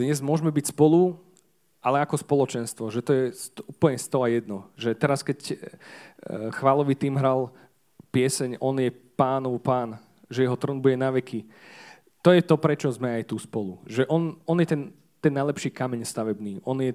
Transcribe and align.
dnes 0.00 0.24
môžeme 0.24 0.48
byť 0.48 0.72
spolu, 0.72 1.20
ale 1.80 2.04
ako 2.04 2.20
spoločenstvo, 2.20 2.92
že 2.92 3.00
to 3.00 3.10
je 3.12 3.24
úplne 3.64 3.96
sto 3.96 4.20
a 4.20 4.28
jedno. 4.28 4.68
Že 4.76 4.90
teraz, 4.96 5.24
keď 5.24 5.38
e, 5.48 5.54
chválový 6.52 6.92
tým 6.92 7.16
hral 7.16 7.52
pieseň 8.12 8.60
On 8.60 8.76
je 8.76 8.92
pánov 8.92 9.56
pán, 9.60 9.96
že 10.28 10.44
jeho 10.44 10.56
trón 10.60 10.80
bude 10.80 10.96
na 10.96 11.08
veky. 11.08 11.48
To 12.20 12.36
je 12.36 12.44
to, 12.44 12.60
prečo 12.60 12.92
sme 12.92 13.16
aj 13.20 13.32
tu 13.32 13.40
spolu. 13.40 13.80
Že 13.88 14.04
on, 14.12 14.36
on 14.44 14.60
je 14.60 14.68
ten, 14.68 14.82
ten 15.24 15.32
najlepší 15.32 15.72
kameň 15.72 16.04
stavebný. 16.04 16.60
On 16.68 16.76
je 16.76 16.92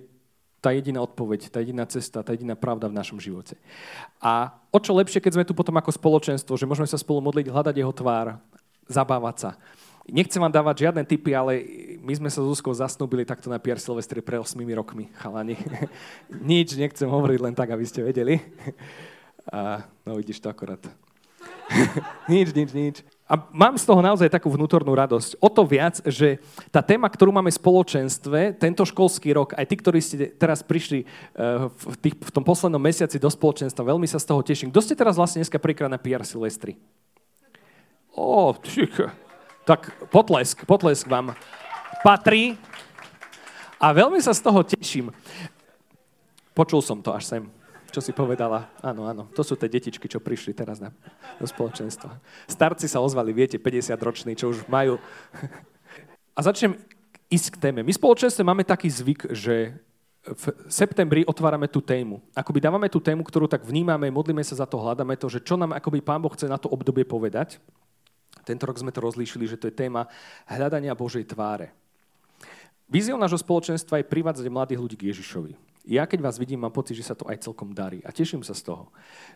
tá 0.62 0.74
jediná 0.74 1.02
odpoveď, 1.06 1.50
tá 1.54 1.62
jediná 1.62 1.86
cesta, 1.86 2.26
tá 2.26 2.34
jediná 2.34 2.58
pravda 2.58 2.90
v 2.90 2.98
našom 2.98 3.22
živote. 3.22 3.58
A 4.18 4.54
o 4.74 4.82
čo 4.82 4.98
lepšie, 4.98 5.22
keď 5.22 5.38
sme 5.38 5.48
tu 5.50 5.54
potom 5.54 5.78
ako 5.78 5.94
spoločenstvo, 5.94 6.58
že 6.58 6.66
môžeme 6.66 6.90
sa 6.90 6.98
spolu 6.98 7.22
modliť, 7.22 7.54
hľadať 7.54 7.76
jeho 7.78 7.94
tvár, 7.94 8.42
zabávať 8.90 9.36
sa. 9.38 9.52
Nechcem 10.06 10.38
vám 10.38 10.54
dávať 10.54 10.86
žiadne 10.86 11.02
tipy, 11.02 11.34
ale 11.34 11.66
my 11.98 12.14
sme 12.14 12.30
sa 12.30 12.38
s 12.38 12.46
Zuzkou 12.46 12.70
zasnúbili 12.70 13.26
takto 13.26 13.50
na 13.50 13.58
Pierre 13.58 13.82
Silvestre 13.82 14.22
pre 14.22 14.38
8 14.38 14.54
rokmi, 14.78 15.10
chalani. 15.18 15.58
Nič 16.30 16.78
nechcem 16.78 17.10
hovoriť 17.10 17.40
len 17.42 17.58
tak, 17.58 17.74
aby 17.74 17.86
ste 17.90 18.06
vedeli. 18.06 18.38
A, 19.50 19.82
no 20.06 20.18
vidíš 20.22 20.46
to 20.46 20.54
akorát. 20.54 20.82
nič, 22.34 22.54
nič, 22.54 22.70
nič. 22.74 22.96
A 23.26 23.42
mám 23.50 23.74
z 23.74 23.90
toho 23.90 24.06
naozaj 24.06 24.30
takú 24.30 24.54
vnútornú 24.54 24.94
radosť. 24.94 25.42
O 25.42 25.50
to 25.50 25.66
viac, 25.66 25.98
že 26.06 26.38
tá 26.70 26.86
téma, 26.86 27.10
ktorú 27.10 27.34
máme 27.34 27.50
v 27.50 27.58
spoločenstve, 27.58 28.54
tento 28.62 28.86
školský 28.86 29.34
rok, 29.34 29.58
aj 29.58 29.66
tí, 29.66 29.76
ktorí 29.82 29.98
ste 29.98 30.30
teraz 30.38 30.62
prišli 30.62 31.02
eh, 31.02 31.66
v, 31.66 31.96
tých, 31.98 32.16
v 32.22 32.32
tom 32.34 32.46
poslednom 32.46 32.78
mesiaci 32.78 33.18
do 33.18 33.30
spoločenstva, 33.30 33.82
veľmi 33.82 34.06
sa 34.06 34.22
z 34.22 34.30
toho 34.30 34.46
teším. 34.46 34.70
Kto 34.70 34.82
ste 34.86 34.94
teraz 34.94 35.18
vlastne 35.18 35.42
dneska 35.42 35.58
prvýkrát 35.58 35.90
na 35.90 35.98
PR 35.98 36.22
Silvestri? 36.22 36.78
Ó, 38.14 38.54
tak 39.66 39.92
potlesk, 40.14 40.64
potlesk 40.70 41.10
vám 41.10 41.34
patrí. 42.06 42.56
A 43.82 43.92
veľmi 43.92 44.22
sa 44.22 44.32
z 44.32 44.42
toho 44.46 44.62
teším. 44.64 45.12
Počul 46.56 46.80
som 46.80 47.04
to 47.04 47.12
až 47.12 47.26
sem 47.28 47.44
čo 47.96 48.04
si 48.04 48.12
povedala. 48.12 48.68
Áno, 48.84 49.08
áno, 49.08 49.32
to 49.32 49.40
sú 49.40 49.56
tie 49.56 49.72
detičky, 49.72 50.12
čo 50.12 50.20
prišli 50.20 50.52
teraz 50.52 50.84
na, 50.84 50.92
do 51.40 51.48
spoločenstva. 51.48 52.20
Starci 52.44 52.92
sa 52.92 53.00
ozvali, 53.00 53.32
viete, 53.32 53.56
50-roční, 53.56 54.36
čo 54.36 54.52
už 54.52 54.68
majú. 54.68 55.00
A 56.36 56.44
začnem 56.44 56.76
ísť 57.32 57.56
k 57.56 57.58
téme. 57.64 57.88
My 57.88 57.96
v 57.96 58.02
spoločenstve 58.04 58.44
máme 58.44 58.68
taký 58.68 58.92
zvyk, 58.92 59.32
že 59.32 59.80
v 60.28 60.44
septembri 60.68 61.24
otvárame 61.24 61.72
tú 61.72 61.80
tému. 61.80 62.20
Akoby 62.36 62.60
dávame 62.60 62.92
tú 62.92 63.00
tému, 63.00 63.24
ktorú 63.24 63.48
tak 63.48 63.64
vnímame, 63.64 64.12
modlíme 64.12 64.44
sa 64.44 64.60
za 64.60 64.68
to, 64.68 64.76
hľadáme 64.76 65.16
to, 65.16 65.32
že 65.32 65.40
čo 65.40 65.56
nám 65.56 65.72
akoby 65.72 66.04
Pán 66.04 66.20
Boh 66.20 66.34
chce 66.36 66.52
na 66.52 66.60
to 66.60 66.68
obdobie 66.68 67.08
povedať. 67.08 67.64
Tento 68.46 68.64
rok 68.70 68.78
sme 68.78 68.94
to 68.94 69.02
rozlíšili, 69.02 69.50
že 69.50 69.58
to 69.58 69.68
je 69.68 69.76
téma 69.76 70.06
hľadania 70.46 70.94
Božej 70.94 71.26
tváre. 71.26 71.74
Víziou 72.86 73.18
nášho 73.18 73.42
spoločenstva 73.42 74.00
je 74.00 74.08
privádzať 74.08 74.46
mladých 74.46 74.80
ľudí 74.80 74.96
k 74.96 75.10
Ježišovi 75.10 75.76
ja 75.86 76.10
keď 76.10 76.20
vás 76.26 76.42
vidím, 76.42 76.66
mám 76.66 76.74
pocit, 76.74 76.98
že 76.98 77.06
sa 77.06 77.14
to 77.14 77.30
aj 77.30 77.46
celkom 77.46 77.70
darí. 77.70 78.02
A 78.02 78.10
teším 78.10 78.42
sa 78.42 78.58
z 78.58 78.66
toho. 78.66 78.90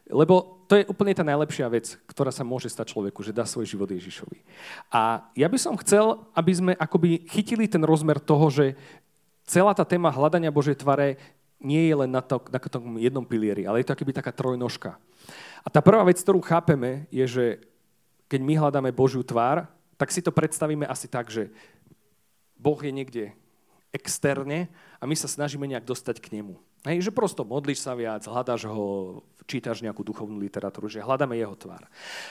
Lebo 0.10 0.66
to 0.66 0.82
je 0.82 0.90
úplne 0.90 1.14
tá 1.14 1.22
najlepšia 1.22 1.70
vec, 1.70 1.94
ktorá 2.10 2.34
sa 2.34 2.42
môže 2.42 2.74
stať 2.74 2.90
človeku, 2.90 3.22
že 3.22 3.34
dá 3.34 3.46
svoj 3.46 3.70
život 3.70 3.86
Ježišovi. 3.86 4.42
A 4.90 5.30
ja 5.38 5.46
by 5.46 5.58
som 5.62 5.78
chcel, 5.78 6.26
aby 6.34 6.52
sme 6.52 6.72
akoby 6.74 7.30
chytili 7.30 7.70
ten 7.70 7.86
rozmer 7.86 8.18
toho, 8.18 8.50
že 8.50 8.74
celá 9.46 9.78
tá 9.78 9.86
téma 9.86 10.10
hľadania 10.10 10.50
Božej 10.50 10.82
tvare 10.82 11.22
nie 11.62 11.86
je 11.86 11.96
len 11.96 12.10
na, 12.10 12.26
to, 12.26 12.42
na 12.50 12.60
tom 12.60 12.98
jednom 12.98 13.26
pilieri, 13.26 13.70
ale 13.70 13.86
je 13.86 13.88
to 13.92 13.94
akoby 13.94 14.12
taká 14.16 14.34
trojnožka. 14.34 14.98
A 15.62 15.68
tá 15.70 15.86
prvá 15.86 16.02
vec, 16.02 16.18
ktorú 16.18 16.42
chápeme, 16.42 17.06
je, 17.14 17.26
že 17.30 17.46
keď 18.30 18.39
my 18.45 18.53
hľadáme 18.55 18.94
Božiu 18.94 19.25
tvár, 19.25 19.66
tak 19.97 20.13
si 20.13 20.22
to 20.22 20.30
predstavíme 20.31 20.85
asi 20.85 21.09
tak, 21.09 21.27
že 21.27 21.49
Boh 22.55 22.77
je 22.80 22.94
niekde 22.94 23.23
externe 23.89 24.69
a 25.02 25.03
my 25.09 25.17
sa 25.17 25.25
snažíme 25.25 25.66
nejak 25.66 25.83
dostať 25.83 26.22
k 26.22 26.39
nemu. 26.39 26.55
Hej, 26.88 27.09
že 27.09 27.11
prosto 27.11 27.44
modlíš 27.44 27.83
sa 27.83 27.91
viac, 27.91 28.23
hľadáš 28.23 28.63
ho, 28.72 29.19
čítaš 29.44 29.83
nejakú 29.83 30.00
duchovnú 30.00 30.39
literatúru, 30.39 30.88
že 30.88 31.03
hľadáme 31.03 31.35
jeho 31.35 31.51
tvár. 31.51 31.84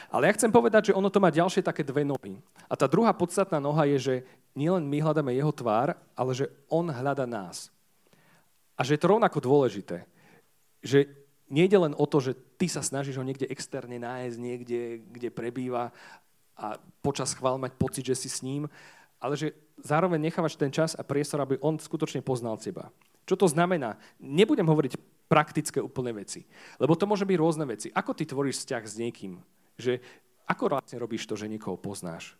Ale 0.08 0.24
ja 0.24 0.36
chcem 0.38 0.48
povedať, 0.48 0.88
že 0.88 0.96
ono 0.96 1.12
to 1.12 1.20
má 1.20 1.28
ďalšie 1.28 1.60
také 1.60 1.84
dve 1.84 2.06
nohy. 2.06 2.40
A 2.64 2.72
tá 2.72 2.88
druhá 2.88 3.12
podstatná 3.12 3.60
noha 3.60 3.84
je, 3.84 3.98
že 4.00 4.14
nielen 4.56 4.88
my 4.88 5.04
hľadáme 5.04 5.36
jeho 5.36 5.52
tvár, 5.52 5.92
ale 6.16 6.32
že 6.32 6.48
on 6.72 6.88
hľada 6.88 7.28
nás. 7.28 7.68
A 8.78 8.86
že 8.86 8.96
je 8.96 9.02
to 9.04 9.12
rovnako 9.12 9.42
dôležité. 9.44 10.08
Že 10.80 11.12
nejde 11.48 11.76
len 11.80 11.92
o 11.96 12.04
to, 12.04 12.20
že 12.20 12.32
ty 12.56 12.68
sa 12.68 12.84
snažíš 12.84 13.20
ho 13.20 13.24
niekde 13.24 13.48
externe 13.48 13.96
nájsť, 14.00 14.36
niekde, 14.38 14.80
kde 15.08 15.28
prebýva 15.32 15.90
a 16.58 16.76
počas 17.00 17.32
chvál 17.34 17.56
mať 17.56 17.72
pocit, 17.76 18.04
že 18.04 18.16
si 18.16 18.28
s 18.28 18.42
ním, 18.44 18.66
ale 19.18 19.34
že 19.34 19.54
zároveň 19.82 20.30
nechávaš 20.30 20.54
ten 20.54 20.70
čas 20.70 20.94
a 20.94 21.02
priestor, 21.02 21.42
aby 21.42 21.58
on 21.62 21.78
skutočne 21.78 22.22
poznal 22.22 22.58
teba. 22.58 22.90
Čo 23.26 23.34
to 23.34 23.46
znamená? 23.50 23.98
Nebudem 24.18 24.66
hovoriť 24.66 24.96
praktické 25.28 25.78
úplné 25.84 26.16
veci, 26.16 26.48
lebo 26.80 26.96
to 26.96 27.04
môže 27.04 27.28
byť 27.28 27.36
rôzne 27.36 27.64
veci. 27.68 27.92
Ako 27.92 28.16
ty 28.16 28.24
tvoríš 28.24 28.64
vzťah 28.64 28.82
s 28.88 28.94
niekým? 28.96 29.38
Že 29.76 30.00
ako 30.48 30.72
vlastne 30.72 30.96
robíš 30.96 31.28
to, 31.28 31.36
že 31.36 31.50
niekoho 31.50 31.76
poznáš? 31.76 32.34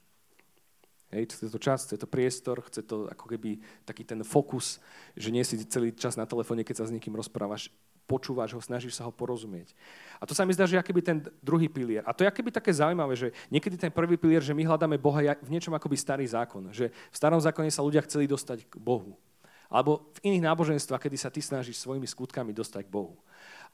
Hej, 1.08 1.32
chce 1.32 1.48
to 1.48 1.60
čas, 1.60 1.88
chce 1.88 1.96
to 1.96 2.08
priestor, 2.08 2.60
chce 2.68 2.84
to 2.84 3.08
ako 3.08 3.32
keby 3.32 3.60
taký 3.88 4.04
ten 4.04 4.20
fokus, 4.24 4.76
že 5.16 5.32
nie 5.32 5.40
si 5.40 5.56
celý 5.64 5.92
čas 5.96 6.20
na 6.20 6.28
telefóne, 6.28 6.64
keď 6.64 6.84
sa 6.84 6.88
s 6.88 6.92
niekým 6.92 7.16
rozprávaš 7.16 7.72
počúvaš 8.08 8.56
ho, 8.56 8.60
snažíš 8.64 8.96
sa 8.96 9.04
ho 9.04 9.12
porozumieť. 9.12 9.76
A 10.16 10.24
to 10.24 10.32
sa 10.32 10.48
mi 10.48 10.56
zdá, 10.56 10.64
že 10.64 10.80
je 10.80 11.04
ten 11.04 11.20
druhý 11.44 11.68
pilier. 11.68 12.00
A 12.08 12.16
to 12.16 12.24
je 12.24 12.32
akoby 12.32 12.48
také 12.48 12.72
zaujímavé, 12.72 13.12
že 13.12 13.28
niekedy 13.52 13.76
ten 13.76 13.92
prvý 13.92 14.16
pilier, 14.16 14.40
že 14.40 14.56
my 14.56 14.64
hľadáme 14.64 14.96
Boha 14.96 15.36
v 15.36 15.52
niečom 15.52 15.76
akoby 15.76 16.00
starý 16.00 16.24
zákon. 16.24 16.72
Že 16.72 16.88
v 16.88 17.16
starom 17.16 17.36
zákone 17.36 17.68
sa 17.68 17.84
ľudia 17.84 18.00
chceli 18.08 18.24
dostať 18.24 18.64
k 18.64 18.74
Bohu. 18.80 19.20
Alebo 19.68 20.08
v 20.16 20.32
iných 20.32 20.48
náboženstvách, 20.48 21.04
kedy 21.04 21.16
sa 21.20 21.28
ty 21.28 21.44
snažíš 21.44 21.84
svojimi 21.84 22.08
skutkami 22.08 22.56
dostať 22.56 22.88
k 22.88 22.94
Bohu. 22.96 23.20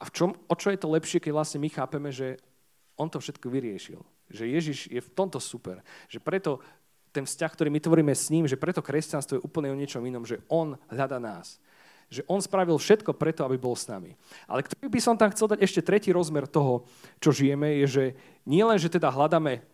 A 0.03 0.11
v 0.11 0.11
čom, 0.11 0.35
o 0.35 0.55
čo 0.59 0.75
je 0.75 0.79
to 0.83 0.91
lepšie, 0.91 1.23
keď 1.23 1.33
vlastne 1.39 1.63
my 1.63 1.71
chápeme, 1.71 2.11
že 2.11 2.43
on 2.99 3.07
to 3.07 3.23
všetko 3.23 3.47
vyriešil. 3.47 4.03
Že 4.27 4.45
Ježiš 4.51 4.79
je 4.91 4.99
v 4.99 5.13
tomto 5.15 5.39
super. 5.39 5.87
Že 6.11 6.19
preto 6.19 6.59
ten 7.15 7.23
vzťah, 7.23 7.51
ktorý 7.55 7.71
my 7.71 7.79
tvoríme 7.79 8.11
s 8.11 8.27
ním, 8.35 8.51
že 8.51 8.59
preto 8.59 8.83
kresťanstvo 8.83 9.39
je 9.39 9.45
úplne 9.47 9.71
o 9.71 9.79
niečom 9.79 10.03
inom, 10.03 10.27
že 10.27 10.43
on 10.51 10.75
hľada 10.91 11.23
nás 11.23 11.63
že 12.13 12.23
on 12.31 12.41
spravil 12.41 12.77
všetko 12.77 13.17
preto, 13.17 13.45
aby 13.45 13.57
bol 13.59 13.75
s 13.75 13.89
nami. 13.89 14.15
Ale 14.49 14.65
ktorý 14.65 14.87
by 14.89 15.01
som 15.01 15.15
tam 15.19 15.33
chcel 15.33 15.51
dať 15.51 15.61
ešte 15.65 15.81
tretí 15.85 16.11
rozmer 16.15 16.49
toho, 16.49 16.89
čo 17.19 17.35
žijeme, 17.35 17.81
je, 17.83 17.87
že 17.87 18.05
nie 18.45 18.63
len, 18.63 18.77
že 18.81 18.93
teda 18.93 19.11
hľadáme 19.11 19.65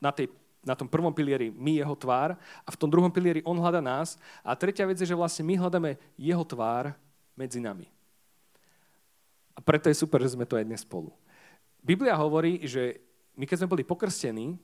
na, 0.00 0.10
tej, 0.10 0.32
na 0.64 0.74
tom 0.76 0.88
prvom 0.88 1.12
pilieri 1.12 1.52
my 1.52 1.80
jeho 1.80 1.94
tvár 1.96 2.36
a 2.64 2.68
v 2.68 2.78
tom 2.80 2.88
druhom 2.88 3.12
pilieri 3.12 3.44
on 3.44 3.56
hľada 3.56 3.84
nás 3.84 4.20
a 4.44 4.56
tretia 4.56 4.88
vec 4.88 5.00
je, 5.00 5.08
že 5.08 5.18
vlastne 5.18 5.44
my 5.44 5.54
hľadáme 5.60 5.96
jeho 6.16 6.44
tvár 6.44 6.92
medzi 7.36 7.60
nami. 7.60 7.88
A 9.54 9.62
preto 9.62 9.86
je 9.86 9.96
super, 9.96 10.18
že 10.18 10.34
sme 10.34 10.48
to 10.48 10.58
aj 10.58 10.66
dnes 10.66 10.82
spolu. 10.82 11.14
Biblia 11.78 12.18
hovorí, 12.18 12.64
že 12.66 12.98
my 13.38 13.44
keď 13.46 13.64
sme 13.64 13.72
boli 13.76 13.84
pokrstení, 13.86 14.58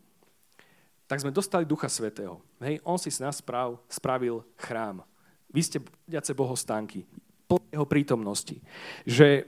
tak 1.10 1.18
sme 1.18 1.34
dostali 1.34 1.66
Ducha 1.66 1.90
Svetého. 1.90 2.38
Hej, 2.62 2.78
on 2.86 2.94
si 2.94 3.10
s 3.10 3.18
nás 3.18 3.42
sprav, 3.42 3.82
spravil 3.90 4.46
chrám. 4.54 5.02
Vy 5.50 5.60
ste 5.66 5.78
budiace 5.82 6.32
bohostánky, 6.34 7.06
plné 7.50 7.66
jeho 7.74 7.86
prítomnosti. 7.86 8.56
Že 9.02 9.46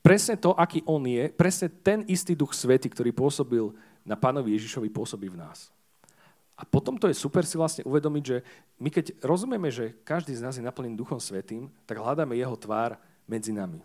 presne 0.00 0.40
to, 0.40 0.56
aký 0.56 0.80
on 0.88 1.04
je, 1.04 1.28
presne 1.28 1.68
ten 1.68 2.04
istý 2.08 2.32
duch 2.32 2.56
svety, 2.56 2.88
ktorý 2.88 3.12
pôsobil 3.12 3.72
na 4.08 4.16
pánovi 4.16 4.56
Ježišovi, 4.56 4.88
pôsobí 4.88 5.28
v 5.28 5.40
nás. 5.40 5.68
A 6.58 6.66
potom 6.66 6.98
to 6.98 7.06
je 7.06 7.14
super 7.14 7.46
si 7.46 7.54
vlastne 7.54 7.86
uvedomiť, 7.86 8.24
že 8.24 8.42
my 8.82 8.88
keď 8.90 9.20
rozumieme, 9.22 9.70
že 9.70 9.94
každý 10.02 10.34
z 10.34 10.42
nás 10.42 10.58
je 10.58 10.64
naplnený 10.64 10.98
Duchom 10.98 11.22
Svetým, 11.22 11.70
tak 11.86 12.02
hľadáme 12.02 12.34
jeho 12.34 12.56
tvár 12.58 12.98
medzi 13.30 13.54
nami 13.54 13.84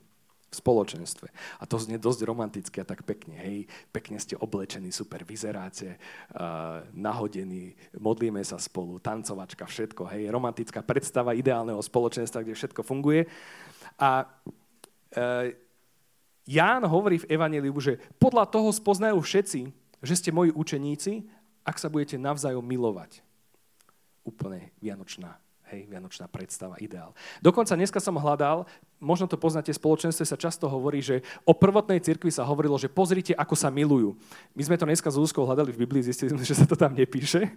v 0.53 0.61
spoločenstve. 0.61 1.27
A 1.57 1.63
to 1.65 1.81
znie 1.81 1.97
dosť 1.97 2.29
romanticky 2.29 2.77
a 2.77 2.85
tak 2.85 3.01
pekne. 3.01 3.33
Hej, 3.41 3.65
pekne 3.89 4.21
ste 4.21 4.37
oblečení, 4.37 4.93
super 4.93 5.25
vyzeráte, 5.25 5.97
uh, 5.97 6.85
nahodení, 6.93 7.73
modlíme 7.97 8.45
sa 8.45 8.61
spolu, 8.61 9.01
tancovačka, 9.01 9.65
všetko. 9.65 10.05
Hej, 10.13 10.29
romantická 10.29 10.85
predstava 10.85 11.33
ideálneho 11.33 11.81
spoločenstva, 11.81 12.45
kde 12.45 12.53
všetko 12.53 12.85
funguje. 12.85 13.25
A 13.97 14.29
uh, 14.29 15.49
Ján 16.45 16.83
hovorí 16.85 17.23
v 17.23 17.29
Evangeliu, 17.33 17.73
že 17.81 17.97
podľa 18.21 18.45
toho 18.51 18.69
spoznajú 18.69 19.17
všetci, 19.17 19.61
že 20.03 20.13
ste 20.19 20.35
moji 20.35 20.51
učeníci, 20.53 21.25
ak 21.63 21.79
sa 21.79 21.87
budete 21.87 22.19
navzájom 22.19 22.61
milovať. 22.61 23.23
Úplne 24.27 24.75
vianočná 24.83 25.39
hej, 25.73 25.89
vianočná 25.89 26.29
predstava, 26.29 26.77
ideál. 26.77 27.17
Dokonca 27.41 27.73
dneska 27.73 27.97
som 27.97 28.13
hľadal, 28.13 28.69
možno 29.03 29.27
to 29.27 29.35
poznáte, 29.35 29.75
v 29.75 29.81
spoločenstve 29.83 30.23
sa 30.23 30.39
často 30.39 30.71
hovorí, 30.71 31.03
že 31.03 31.19
o 31.43 31.51
prvotnej 31.51 31.99
cirkvi 31.99 32.31
sa 32.31 32.47
hovorilo, 32.47 32.79
že 32.79 32.87
pozrite, 32.87 33.35
ako 33.35 33.53
sa 33.59 33.67
milujú. 33.67 34.15
My 34.55 34.63
sme 34.63 34.79
to 34.79 34.87
dneska 34.87 35.11
s 35.11 35.19
Úzkou 35.19 35.43
hľadali 35.43 35.75
v 35.75 35.83
Biblii, 35.83 36.07
zistili 36.07 36.31
sme, 36.31 36.41
že 36.41 36.55
sa 36.55 36.63
to 36.63 36.79
tam 36.79 36.95
nepíše. 36.95 37.51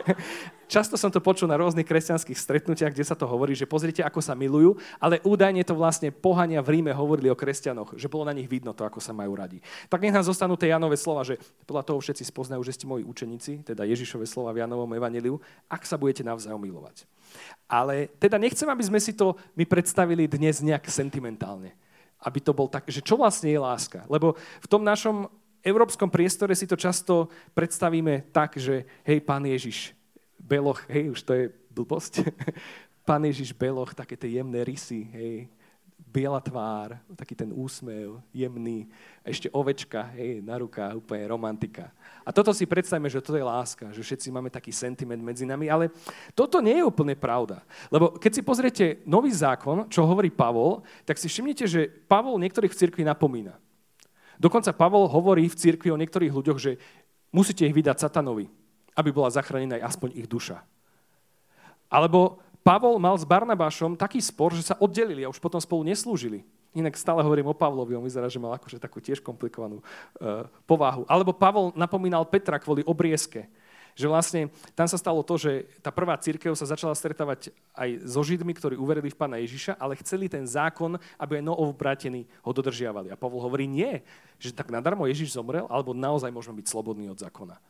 často 0.72 0.96
som 0.96 1.12
to 1.12 1.20
počul 1.20 1.44
na 1.44 1.60
rôznych 1.60 1.84
kresťanských 1.84 2.38
stretnutiach, 2.40 2.96
kde 2.96 3.04
sa 3.04 3.12
to 3.12 3.28
hovorí, 3.28 3.52
že 3.52 3.68
pozrite, 3.68 4.00
ako 4.00 4.24
sa 4.24 4.32
milujú, 4.32 4.80
ale 4.96 5.20
údajne 5.20 5.60
to 5.68 5.76
vlastne 5.76 6.08
pohania 6.08 6.64
v 6.64 6.80
Ríme 6.80 6.96
hovorili 6.96 7.28
o 7.28 7.36
kresťanoch, 7.36 8.00
že 8.00 8.08
bolo 8.08 8.24
na 8.24 8.32
nich 8.32 8.48
vidno 8.48 8.72
to, 8.72 8.88
ako 8.88 8.96
sa 8.96 9.12
majú 9.12 9.36
radi. 9.36 9.60
Tak 9.92 10.00
nech 10.00 10.16
nám 10.16 10.24
zostanú 10.24 10.56
tie 10.56 10.72
Janové 10.72 10.96
slova, 10.96 11.28
že 11.28 11.36
podľa 11.68 11.84
toho 11.84 12.00
všetci 12.00 12.24
spoznajú, 12.24 12.64
že 12.64 12.72
ste 12.72 12.88
moji 12.88 13.04
učeníci, 13.04 13.68
teda 13.68 13.84
Ježišove 13.84 14.24
slova 14.24 14.56
v 14.56 14.64
Janovom 14.64 14.88
evaneliu, 14.96 15.36
ak 15.68 15.84
sa 15.84 16.00
budete 16.00 16.24
navzájom 16.24 16.62
milovať. 16.62 17.04
Ale 17.64 18.12
teda 18.20 18.36
nechcem, 18.36 18.68
aby 18.68 18.84
sme 18.84 19.00
si 19.00 19.16
to 19.16 19.32
my 19.56 19.64
predstavili 19.64 20.28
dnes 20.28 20.51
nejak 20.60 20.84
sentimentálne. 20.92 21.72
Aby 22.20 22.38
to 22.44 22.52
bol 22.52 22.68
tak, 22.68 22.90
že 22.92 23.00
čo 23.00 23.16
vlastne 23.16 23.48
je 23.48 23.58
láska. 23.58 24.04
Lebo 24.10 24.36
v 24.36 24.68
tom 24.68 24.84
našom 24.84 25.30
európskom 25.62 26.10
priestore 26.10 26.52
si 26.58 26.66
to 26.66 26.76
často 26.76 27.30
predstavíme 27.54 28.28
tak, 28.34 28.58
že 28.58 28.84
hej, 29.06 29.22
pán 29.22 29.46
Ježiš, 29.46 29.94
beloch, 30.36 30.82
hej, 30.90 31.14
už 31.14 31.20
to 31.22 31.32
je 31.32 31.44
blbosť. 31.70 32.26
pán 33.08 33.22
Ježiš 33.22 33.54
beloch, 33.54 33.94
také 33.94 34.18
tie 34.18 34.42
jemné 34.42 34.66
rysy, 34.66 35.06
hej, 35.14 35.34
biela 36.08 36.40
tvár, 36.42 36.98
taký 37.16 37.32
ten 37.32 37.50
úsmev, 37.54 38.20
jemný, 38.34 38.90
ešte 39.24 39.48
ovečka, 39.54 40.12
hej, 40.18 40.42
na 40.44 40.58
rukách, 40.60 40.98
úplne 40.98 41.24
romantika. 41.30 41.88
A 42.26 42.34
toto 42.34 42.52
si 42.52 42.68
predstavíme, 42.68 43.08
že 43.08 43.22
to 43.24 43.38
je 43.38 43.44
láska, 43.44 43.94
že 43.94 44.04
všetci 44.04 44.28
máme 44.28 44.52
taký 44.52 44.74
sentiment 44.74 45.22
medzi 45.22 45.48
nami, 45.48 45.72
ale 45.72 45.88
toto 46.36 46.60
nie 46.60 46.82
je 46.82 46.88
úplne 46.88 47.16
pravda. 47.16 47.64
Lebo 47.88 48.18
keď 48.18 48.32
si 48.34 48.42
pozriete 48.42 48.84
nový 49.08 49.32
zákon, 49.32 49.88
čo 49.88 50.04
hovorí 50.04 50.28
Pavol, 50.28 50.84
tak 51.08 51.16
si 51.16 51.30
všimnite, 51.30 51.64
že 51.64 51.88
Pavol 52.10 52.36
niektorých 52.42 52.72
v 52.72 52.80
cirkvi 52.82 53.02
napomína. 53.06 53.56
Dokonca 54.36 54.74
Pavol 54.74 55.06
hovorí 55.08 55.46
v 55.48 55.58
cirkvi 55.58 55.88
o 55.94 56.00
niektorých 56.00 56.34
ľuďoch, 56.34 56.58
že 56.58 56.76
musíte 57.32 57.64
ich 57.64 57.72
vydať 57.72 58.04
satanovi, 58.04 58.50
aby 58.98 59.08
bola 59.14 59.32
zachránená 59.32 59.80
aspoň 59.80 60.18
ich 60.18 60.28
duša. 60.28 60.60
Alebo 61.88 62.40
Pavol 62.62 63.02
mal 63.02 63.18
s 63.18 63.26
Barnabášom 63.26 63.98
taký 63.98 64.22
spor, 64.22 64.54
že 64.54 64.62
sa 64.62 64.78
oddelili 64.78 65.26
a 65.26 65.30
už 65.30 65.42
potom 65.42 65.58
spolu 65.58 65.82
neslúžili. 65.82 66.46
Inak 66.72 66.96
stále 66.96 67.20
hovorím 67.20 67.52
o 67.52 67.58
Pavlovi, 67.58 67.98
on 67.98 68.06
vyzerá, 68.06 68.30
že 68.32 68.40
mal 68.40 68.56
akože 68.56 68.80
takú 68.80 69.02
tiež 69.02 69.20
komplikovanú 69.20 69.82
uh, 69.82 70.48
povahu. 70.64 71.04
Alebo 71.10 71.36
Pavol 71.36 71.74
napomínal 71.76 72.24
Petra 72.24 72.56
kvôli 72.56 72.80
obriezke. 72.86 73.50
Že 73.92 74.08
vlastne 74.08 74.40
tam 74.72 74.88
sa 74.88 74.96
stalo 74.96 75.20
to, 75.20 75.36
že 75.36 75.68
tá 75.84 75.92
prvá 75.92 76.16
církev 76.16 76.56
sa 76.56 76.64
začala 76.64 76.96
stretávať 76.96 77.52
aj 77.76 78.08
so 78.08 78.24
Židmi, 78.24 78.56
ktorí 78.56 78.80
uverili 78.80 79.12
v 79.12 79.20
Pána 79.20 79.36
Ježiša, 79.44 79.76
ale 79.76 80.00
chceli 80.00 80.32
ten 80.32 80.48
zákon, 80.48 80.96
aby 81.20 81.42
aj 81.42 81.44
novovrátení 81.44 82.24
ho 82.40 82.50
dodržiavali. 82.56 83.12
A 83.12 83.20
Pavol 83.20 83.44
hovorí, 83.44 83.68
nie, 83.68 84.00
že 84.40 84.56
tak 84.56 84.72
nadarmo 84.72 85.04
Ježiš 85.04 85.36
zomrel, 85.36 85.68
alebo 85.68 85.92
naozaj 85.92 86.32
môžeme 86.32 86.64
byť 86.64 86.72
slobodní 86.72 87.12
od 87.12 87.20
zákona. 87.20 87.60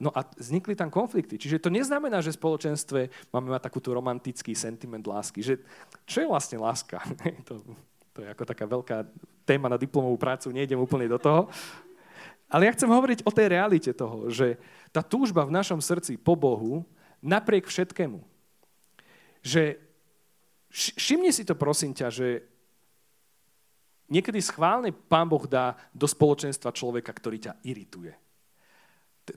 No 0.00 0.08
a 0.16 0.24
vznikli 0.24 0.72
tam 0.72 0.88
konflikty. 0.88 1.36
Čiže 1.36 1.60
to 1.60 1.68
neznamená, 1.68 2.24
že 2.24 2.32
v 2.32 2.40
spoločenstve 2.40 3.00
máme 3.36 3.52
mať 3.52 3.68
takúto 3.68 3.92
romantický 3.92 4.56
sentiment 4.56 5.04
lásky. 5.04 5.44
Že, 5.44 5.60
čo 6.08 6.24
je 6.24 6.26
vlastne 6.32 6.56
láska? 6.56 7.04
to, 7.48 7.60
to 8.16 8.24
je 8.24 8.28
ako 8.32 8.48
taká 8.48 8.64
veľká 8.64 9.04
téma 9.44 9.68
na 9.68 9.76
diplomovú 9.76 10.16
prácu, 10.16 10.56
nejdem 10.56 10.80
úplne 10.80 11.04
do 11.04 11.20
toho. 11.20 11.52
Ale 12.48 12.64
ja 12.64 12.72
chcem 12.72 12.88
hovoriť 12.88 13.28
o 13.28 13.30
tej 13.30 13.46
realite 13.52 13.92
toho, 13.92 14.32
že 14.32 14.56
tá 14.88 15.04
túžba 15.04 15.44
v 15.44 15.54
našom 15.54 15.78
srdci 15.84 16.16
po 16.16 16.32
Bohu, 16.32 16.82
napriek 17.20 17.68
všetkému, 17.68 18.24
že 19.44 19.76
všimni 20.72 21.28
si 21.28 21.44
to 21.44 21.52
prosím 21.52 21.92
ťa, 21.92 22.08
že 22.08 22.28
niekedy 24.08 24.40
schválne 24.40 24.96
Pán 24.96 25.28
Boh 25.28 25.44
dá 25.44 25.76
do 25.92 26.08
spoločenstva 26.08 26.72
človeka, 26.72 27.12
ktorý 27.12 27.36
ťa 27.36 27.52
irituje 27.68 28.29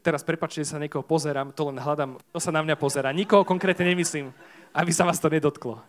teraz 0.01 0.25
prepačte, 0.25 0.65
sa 0.65 0.81
niekoho 0.81 1.05
pozerám, 1.05 1.53
to 1.53 1.69
len 1.69 1.77
hľadám, 1.77 2.17
to 2.33 2.39
sa 2.39 2.49
na 2.49 2.65
mňa 2.65 2.75
pozera. 2.79 3.13
Nikoho 3.13 3.45
konkrétne 3.45 3.85
nemyslím, 3.85 4.33
aby 4.73 4.91
sa 4.95 5.05
vás 5.05 5.21
to 5.21 5.29
nedotklo. 5.29 5.83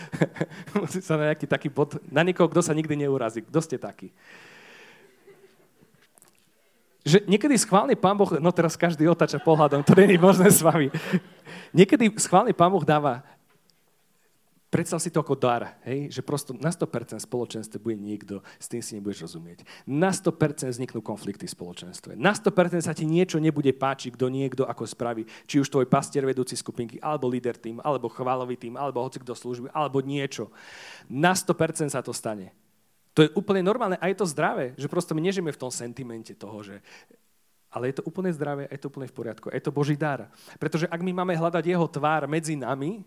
Musí 0.80 1.04
sa 1.04 1.20
na 1.20 1.32
nejaký 1.32 1.44
taký 1.44 1.68
bod, 1.68 2.00
na 2.08 2.24
niekoho, 2.24 2.48
kto 2.48 2.64
sa 2.64 2.72
nikdy 2.72 3.04
neurazí. 3.04 3.44
Kto 3.44 3.60
ste 3.60 3.76
taký? 3.76 4.08
Že 7.02 7.26
niekedy 7.26 7.58
schválne 7.58 7.98
Pán 7.98 8.14
Boh, 8.14 8.30
no 8.38 8.54
teraz 8.54 8.78
každý 8.78 9.10
otáča 9.10 9.42
pohľadom, 9.42 9.82
to 9.82 9.92
je 9.98 10.14
možné 10.16 10.48
s 10.48 10.62
vami. 10.62 10.86
Niekedy 11.74 12.14
schválne 12.16 12.54
Pán 12.54 12.70
Boh 12.70 12.86
dáva 12.86 13.26
Predstav 14.72 15.04
si 15.04 15.12
to 15.12 15.20
ako 15.20 15.36
dar, 15.36 15.76
hej? 15.84 16.08
že 16.08 16.24
prosto 16.24 16.56
na 16.56 16.72
100% 16.72 17.20
spoločenstve 17.20 17.76
bude 17.76 18.00
niekto, 18.00 18.40
s 18.56 18.72
tým 18.72 18.80
si 18.80 18.96
nebudeš 18.96 19.28
rozumieť. 19.28 19.68
Na 19.84 20.08
100% 20.08 20.72
vzniknú 20.72 21.04
konflikty 21.04 21.44
v 21.44 21.52
spoločenstve. 21.52 22.16
Na 22.16 22.32
100% 22.32 22.80
sa 22.80 22.96
ti 22.96 23.04
niečo 23.04 23.36
nebude 23.36 23.68
páčiť, 23.76 24.16
kto 24.16 24.32
niekto 24.32 24.64
ako 24.64 24.88
spraví. 24.88 25.28
Či 25.44 25.60
už 25.60 25.68
tvoj 25.68 25.84
pastier 25.92 26.24
vedúci 26.24 26.56
skupinky, 26.56 26.96
alebo 27.04 27.28
líder 27.28 27.60
tým, 27.60 27.84
alebo 27.84 28.08
chválový 28.08 28.56
tým, 28.56 28.80
alebo 28.80 29.04
hoci 29.04 29.20
kto 29.20 29.36
služby, 29.36 29.68
alebo 29.76 30.00
niečo. 30.00 30.48
Na 31.04 31.36
100% 31.36 31.92
sa 31.92 32.00
to 32.00 32.16
stane. 32.16 32.56
To 33.12 33.28
je 33.28 33.32
úplne 33.36 33.60
normálne 33.60 34.00
a 34.00 34.08
je 34.08 34.16
to 34.16 34.24
zdravé, 34.24 34.72
že 34.80 34.88
prosto 34.88 35.12
my 35.12 35.20
nežijeme 35.20 35.52
v 35.52 35.60
tom 35.60 35.68
sentimente 35.68 36.32
toho, 36.32 36.64
že 36.64 36.80
ale 37.72 37.92
je 37.92 38.00
to 38.00 38.08
úplne 38.08 38.32
zdravé 38.32 38.68
je 38.72 38.80
to 38.80 38.88
úplne 38.88 39.08
v 39.08 39.16
poriadku. 39.16 39.52
Je 39.52 39.64
to 39.64 39.72
Boží 39.72 39.96
dar. 39.96 40.32
Pretože 40.56 40.88
ak 40.88 41.00
my 41.00 41.12
máme 41.12 41.36
hľadať 41.36 41.64
jeho 41.64 41.88
tvár 41.88 42.24
medzi 42.24 42.56
nami, 42.56 43.04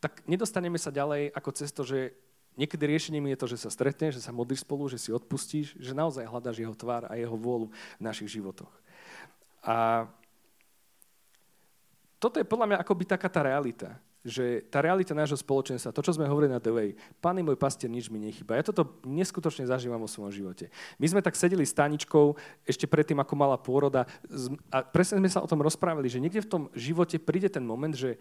tak 0.00 0.22
nedostaneme 0.28 0.76
sa 0.76 0.92
ďalej 0.92 1.32
ako 1.32 1.50
cesto, 1.56 1.82
že 1.82 2.12
niekedy 2.56 2.84
riešením 2.88 3.32
je 3.32 3.40
to, 3.40 3.46
že 3.52 3.62
sa 3.66 3.70
stretneš, 3.72 4.20
že 4.20 4.24
sa 4.24 4.32
modlíš 4.32 4.64
spolu, 4.64 4.88
že 4.88 5.00
si 5.00 5.12
odpustíš, 5.12 5.76
že 5.76 5.96
naozaj 5.96 6.28
hľadáš 6.28 6.60
jeho 6.60 6.74
tvár 6.76 7.08
a 7.08 7.16
jeho 7.16 7.36
vôľu 7.36 7.72
v 7.72 8.02
našich 8.02 8.32
životoch. 8.32 8.72
A 9.64 10.06
toto 12.16 12.40
je 12.40 12.48
podľa 12.48 12.66
mňa 12.74 12.78
akoby 12.80 13.04
taká 13.04 13.28
tá 13.28 13.44
realita 13.44 14.00
že 14.26 14.66
tá 14.66 14.82
realita 14.82 15.14
nášho 15.14 15.38
spoločenstva, 15.38 15.94
to, 15.94 16.02
čo 16.02 16.18
sme 16.18 16.26
hovorili 16.26 16.50
na 16.50 16.58
Way, 16.58 16.98
pán 17.22 17.38
môj 17.38 17.54
pastier, 17.54 17.86
nič 17.86 18.10
mi 18.10 18.18
nechýba. 18.18 18.58
Ja 18.58 18.66
toto 18.66 18.98
neskutočne 19.06 19.70
zažívam 19.70 20.02
vo 20.02 20.10
svojom 20.10 20.34
živote. 20.34 20.66
My 20.98 21.06
sme 21.06 21.22
tak 21.22 21.38
sedeli 21.38 21.62
s 21.62 21.70
Taničkou 21.70 22.34
ešte 22.66 22.90
predtým, 22.90 23.22
ako 23.22 23.34
mala 23.38 23.54
pôroda 23.54 24.02
a 24.74 24.82
presne 24.82 25.22
sme 25.22 25.30
sa 25.30 25.46
o 25.46 25.46
tom 25.46 25.62
rozprávali, 25.62 26.10
že 26.10 26.18
niekde 26.18 26.42
v 26.42 26.50
tom 26.50 26.62
živote 26.74 27.22
príde 27.22 27.46
ten 27.46 27.62
moment, 27.62 27.94
že 27.94 28.18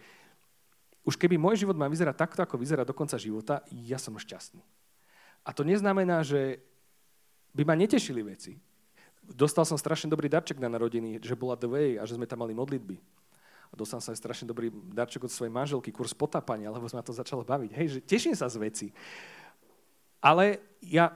už 1.05 1.15
keby 1.21 1.37
môj 1.37 1.61
život 1.61 1.77
má 1.77 1.85
vyzerať 1.85 2.17
takto, 2.17 2.41
ako 2.41 2.57
vyzerá 2.57 2.81
do 2.81 2.97
konca 2.97 3.15
života, 3.21 3.61
ja 3.69 4.01
som 4.01 4.17
šťastný. 4.17 4.65
A 5.45 5.53
to 5.53 5.61
neznamená, 5.61 6.25
že 6.25 6.57
by 7.53 7.61
ma 7.61 7.77
netešili 7.77 8.25
veci. 8.25 8.57
Dostal 9.21 9.69
som 9.69 9.77
strašne 9.77 10.09
dobrý 10.09 10.25
darček 10.25 10.57
na 10.57 10.69
narodiny, 10.69 11.21
že 11.21 11.37
bola 11.37 11.53
The 11.53 11.69
Way 11.69 11.89
a 12.01 12.03
že 12.09 12.17
sme 12.17 12.25
tam 12.25 12.41
mali 12.41 12.57
modlitby. 12.57 12.97
A 13.69 13.73
dostal 13.77 14.01
som 14.01 14.13
aj 14.13 14.21
strašne 14.21 14.49
dobrý 14.49 14.73
darček 14.73 15.25
od 15.25 15.33
svojej 15.33 15.53
manželky, 15.53 15.93
kurz 15.93 16.13
potápania, 16.17 16.73
lebo 16.73 16.89
sme 16.89 17.05
to 17.05 17.13
začalo 17.13 17.45
baviť. 17.45 17.71
Hej, 17.77 17.87
že 17.97 17.99
teším 18.01 18.33
sa 18.33 18.49
z 18.49 18.57
veci. 18.61 18.87
Ale 20.21 20.57
ja 20.81 21.13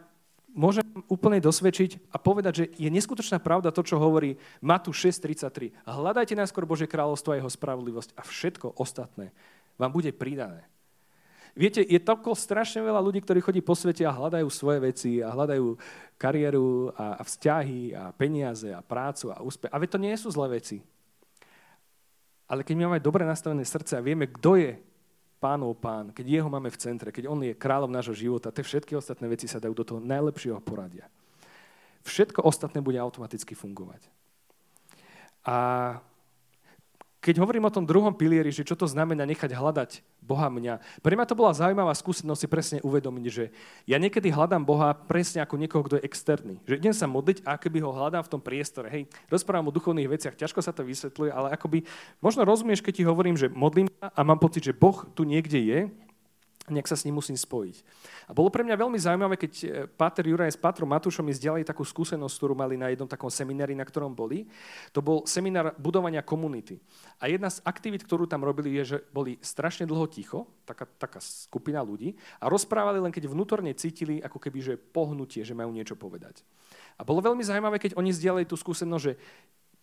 môžem 0.54 0.86
úplne 1.10 1.38
dosvedčiť 1.38 2.10
a 2.14 2.18
povedať, 2.18 2.54
že 2.54 2.66
je 2.78 2.90
neskutočná 2.90 3.38
pravda 3.38 3.70
to, 3.70 3.86
čo 3.86 4.02
hovorí 4.02 4.38
Matúš 4.62 5.14
6.33. 5.22 5.74
Hľadajte 5.86 6.34
najskôr 6.34 6.66
Bože 6.66 6.90
kráľovstvo 6.90 7.34
a 7.34 7.40
jeho 7.42 7.50
spravodlivosť 7.50 8.18
a 8.18 8.22
všetko 8.26 8.78
ostatné 8.78 9.34
vám 9.80 9.92
bude 9.96 10.12
pridané. 10.12 10.68
Viete, 11.58 11.82
je 11.82 11.98
toľko 11.98 12.38
strašne 12.38 12.80
veľa 12.86 13.02
ľudí, 13.02 13.26
ktorí 13.26 13.42
chodí 13.42 13.60
po 13.64 13.74
svete 13.74 14.06
a 14.06 14.14
hľadajú 14.14 14.48
svoje 14.54 14.80
veci 14.80 15.12
a 15.20 15.34
hľadajú 15.34 15.76
kariéru 16.20 16.94
a, 16.94 17.20
vzťahy 17.26 17.96
a 17.96 18.14
peniaze 18.14 18.70
a 18.70 18.86
prácu 18.86 19.34
a 19.34 19.42
úspech. 19.42 19.72
A 19.74 19.82
to 19.84 19.98
nie 19.98 20.14
sú 20.14 20.30
zlé 20.30 20.62
veci. 20.62 20.80
Ale 22.46 22.62
keď 22.62 22.74
my 22.78 22.84
máme 22.90 23.02
dobre 23.02 23.26
nastavené 23.26 23.66
srdce 23.66 23.98
a 23.98 24.06
vieme, 24.06 24.30
kto 24.30 24.58
je 24.58 24.78
pánov 25.40 25.80
pán, 25.80 26.12
keď 26.12 26.26
jeho 26.28 26.50
máme 26.52 26.68
v 26.70 26.82
centre, 26.82 27.10
keď 27.10 27.26
on 27.32 27.40
je 27.42 27.56
kráľom 27.56 27.90
nášho 27.90 28.14
života, 28.14 28.52
tie 28.52 28.66
všetky 28.66 28.94
ostatné 28.94 29.26
veci 29.32 29.48
sa 29.48 29.62
dajú 29.62 29.74
do 29.74 29.86
toho 29.88 30.00
najlepšieho 30.04 30.60
poradia. 30.60 31.08
Všetko 32.04 32.44
ostatné 32.44 32.80
bude 32.80 33.00
automaticky 33.00 33.56
fungovať. 33.56 34.08
A 35.48 35.58
keď 37.30 37.46
hovorím 37.46 37.70
o 37.70 37.76
tom 37.78 37.86
druhom 37.86 38.10
pilieri, 38.10 38.50
že 38.50 38.66
čo 38.66 38.74
to 38.74 38.90
znamená 38.90 39.22
nechať 39.22 39.54
hľadať 39.54 40.02
Boha 40.18 40.50
mňa, 40.50 40.82
pre 41.06 41.14
mňa 41.14 41.30
to 41.30 41.38
bola 41.38 41.54
zaujímavá 41.54 41.94
skúsenosť 41.94 42.42
si 42.42 42.48
presne 42.50 42.78
uvedomiť, 42.82 43.26
že 43.30 43.54
ja 43.86 44.02
niekedy 44.02 44.34
hľadám 44.34 44.66
Boha 44.66 44.98
presne 44.98 45.46
ako 45.46 45.62
niekoho, 45.62 45.86
kto 45.86 46.02
je 46.02 46.10
externý. 46.10 46.58
Že 46.66 46.82
idem 46.82 46.96
sa 46.98 47.06
modliť 47.06 47.46
a 47.46 47.62
akoby 47.62 47.86
ho 47.86 47.94
hľadám 47.94 48.26
v 48.26 48.32
tom 48.34 48.42
priestore. 48.42 48.90
Hej, 48.90 49.14
rozprávam 49.30 49.70
o 49.70 49.76
duchovných 49.78 50.10
veciach, 50.10 50.42
ťažko 50.42 50.58
sa 50.66 50.74
to 50.74 50.82
vysvetľuje, 50.82 51.30
ale 51.30 51.54
akoby 51.54 51.86
možno 52.18 52.42
rozumieš, 52.50 52.82
keď 52.82 52.94
ti 52.98 53.04
hovorím, 53.06 53.38
že 53.38 53.46
modlím 53.54 53.94
sa 53.94 54.10
a 54.10 54.26
mám 54.26 54.42
pocit, 54.42 54.66
že 54.66 54.74
Boh 54.74 55.06
tu 55.14 55.22
niekde 55.22 55.62
je, 55.62 55.80
nejak 56.72 56.90
sa 56.90 56.98
s 56.98 57.06
ním 57.06 57.18
musím 57.18 57.38
spojiť. 57.38 57.78
A 58.30 58.32
bolo 58.32 58.54
pre 58.54 58.62
mňa 58.66 58.76
veľmi 58.78 59.00
zaujímavé, 59.02 59.36
keď 59.38 59.54
e, 59.62 59.66
Páter 59.90 60.26
Juraj 60.26 60.54
s 60.54 60.60
Pátrom 60.60 60.90
Matúšom 60.90 61.26
mi 61.26 61.34
zdieľali 61.34 61.66
takú 61.66 61.82
skúsenosť, 61.82 62.36
ktorú 62.38 62.54
mali 62.54 62.78
na 62.78 62.90
jednom 62.90 63.10
takom 63.10 63.28
seminári, 63.28 63.74
na 63.74 63.84
ktorom 63.86 64.14
boli. 64.14 64.46
To 64.94 65.02
bol 65.02 65.26
seminár 65.26 65.74
budovania 65.78 66.22
komunity. 66.22 66.78
A 67.18 67.28
jedna 67.28 67.50
z 67.50 67.62
aktivít, 67.66 68.06
ktorú 68.06 68.30
tam 68.30 68.46
robili, 68.46 68.74
je, 68.82 68.96
že 68.96 68.98
boli 69.12 69.42
strašne 69.42 69.90
dlho 69.90 70.06
ticho, 70.08 70.48
taká, 70.64 70.86
taká 70.86 71.20
skupina 71.20 71.82
ľudí, 71.82 72.14
a 72.38 72.48
rozprávali 72.48 73.02
len, 73.02 73.14
keď 73.14 73.30
vnútorne 73.30 73.74
cítili, 73.74 74.22
ako 74.22 74.38
keby, 74.38 74.60
že 74.62 74.74
pohnutie, 74.80 75.42
že 75.42 75.58
majú 75.58 75.74
niečo 75.74 75.98
povedať. 75.98 76.46
A 77.00 77.08
bolo 77.08 77.24
veľmi 77.24 77.42
zaujímavé, 77.42 77.80
keď 77.80 77.96
oni 77.96 78.12
zdieľali 78.14 78.46
tú 78.46 78.60
skúsenosť, 78.60 79.04
že 79.04 79.14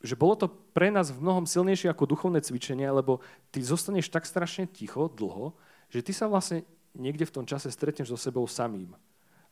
že 0.05 0.15
bolo 0.15 0.37
to 0.37 0.47
pre 0.77 0.93
nás 0.93 1.09
v 1.09 1.25
mnohom 1.25 1.49
silnejšie 1.49 1.89
ako 1.89 2.07
duchovné 2.07 2.45
cvičenie, 2.45 2.87
lebo 2.87 3.25
ty 3.49 3.65
zostaneš 3.65 4.13
tak 4.13 4.29
strašne 4.29 4.69
ticho, 4.69 5.09
dlho, 5.09 5.57
že 5.89 6.05
ty 6.05 6.13
sa 6.13 6.29
vlastne 6.29 6.69
niekde 6.97 7.29
v 7.29 7.35
tom 7.41 7.45
čase 7.45 7.69
stretneš 7.69 8.11
so 8.11 8.19
sebou 8.19 8.49
samým. 8.49 8.91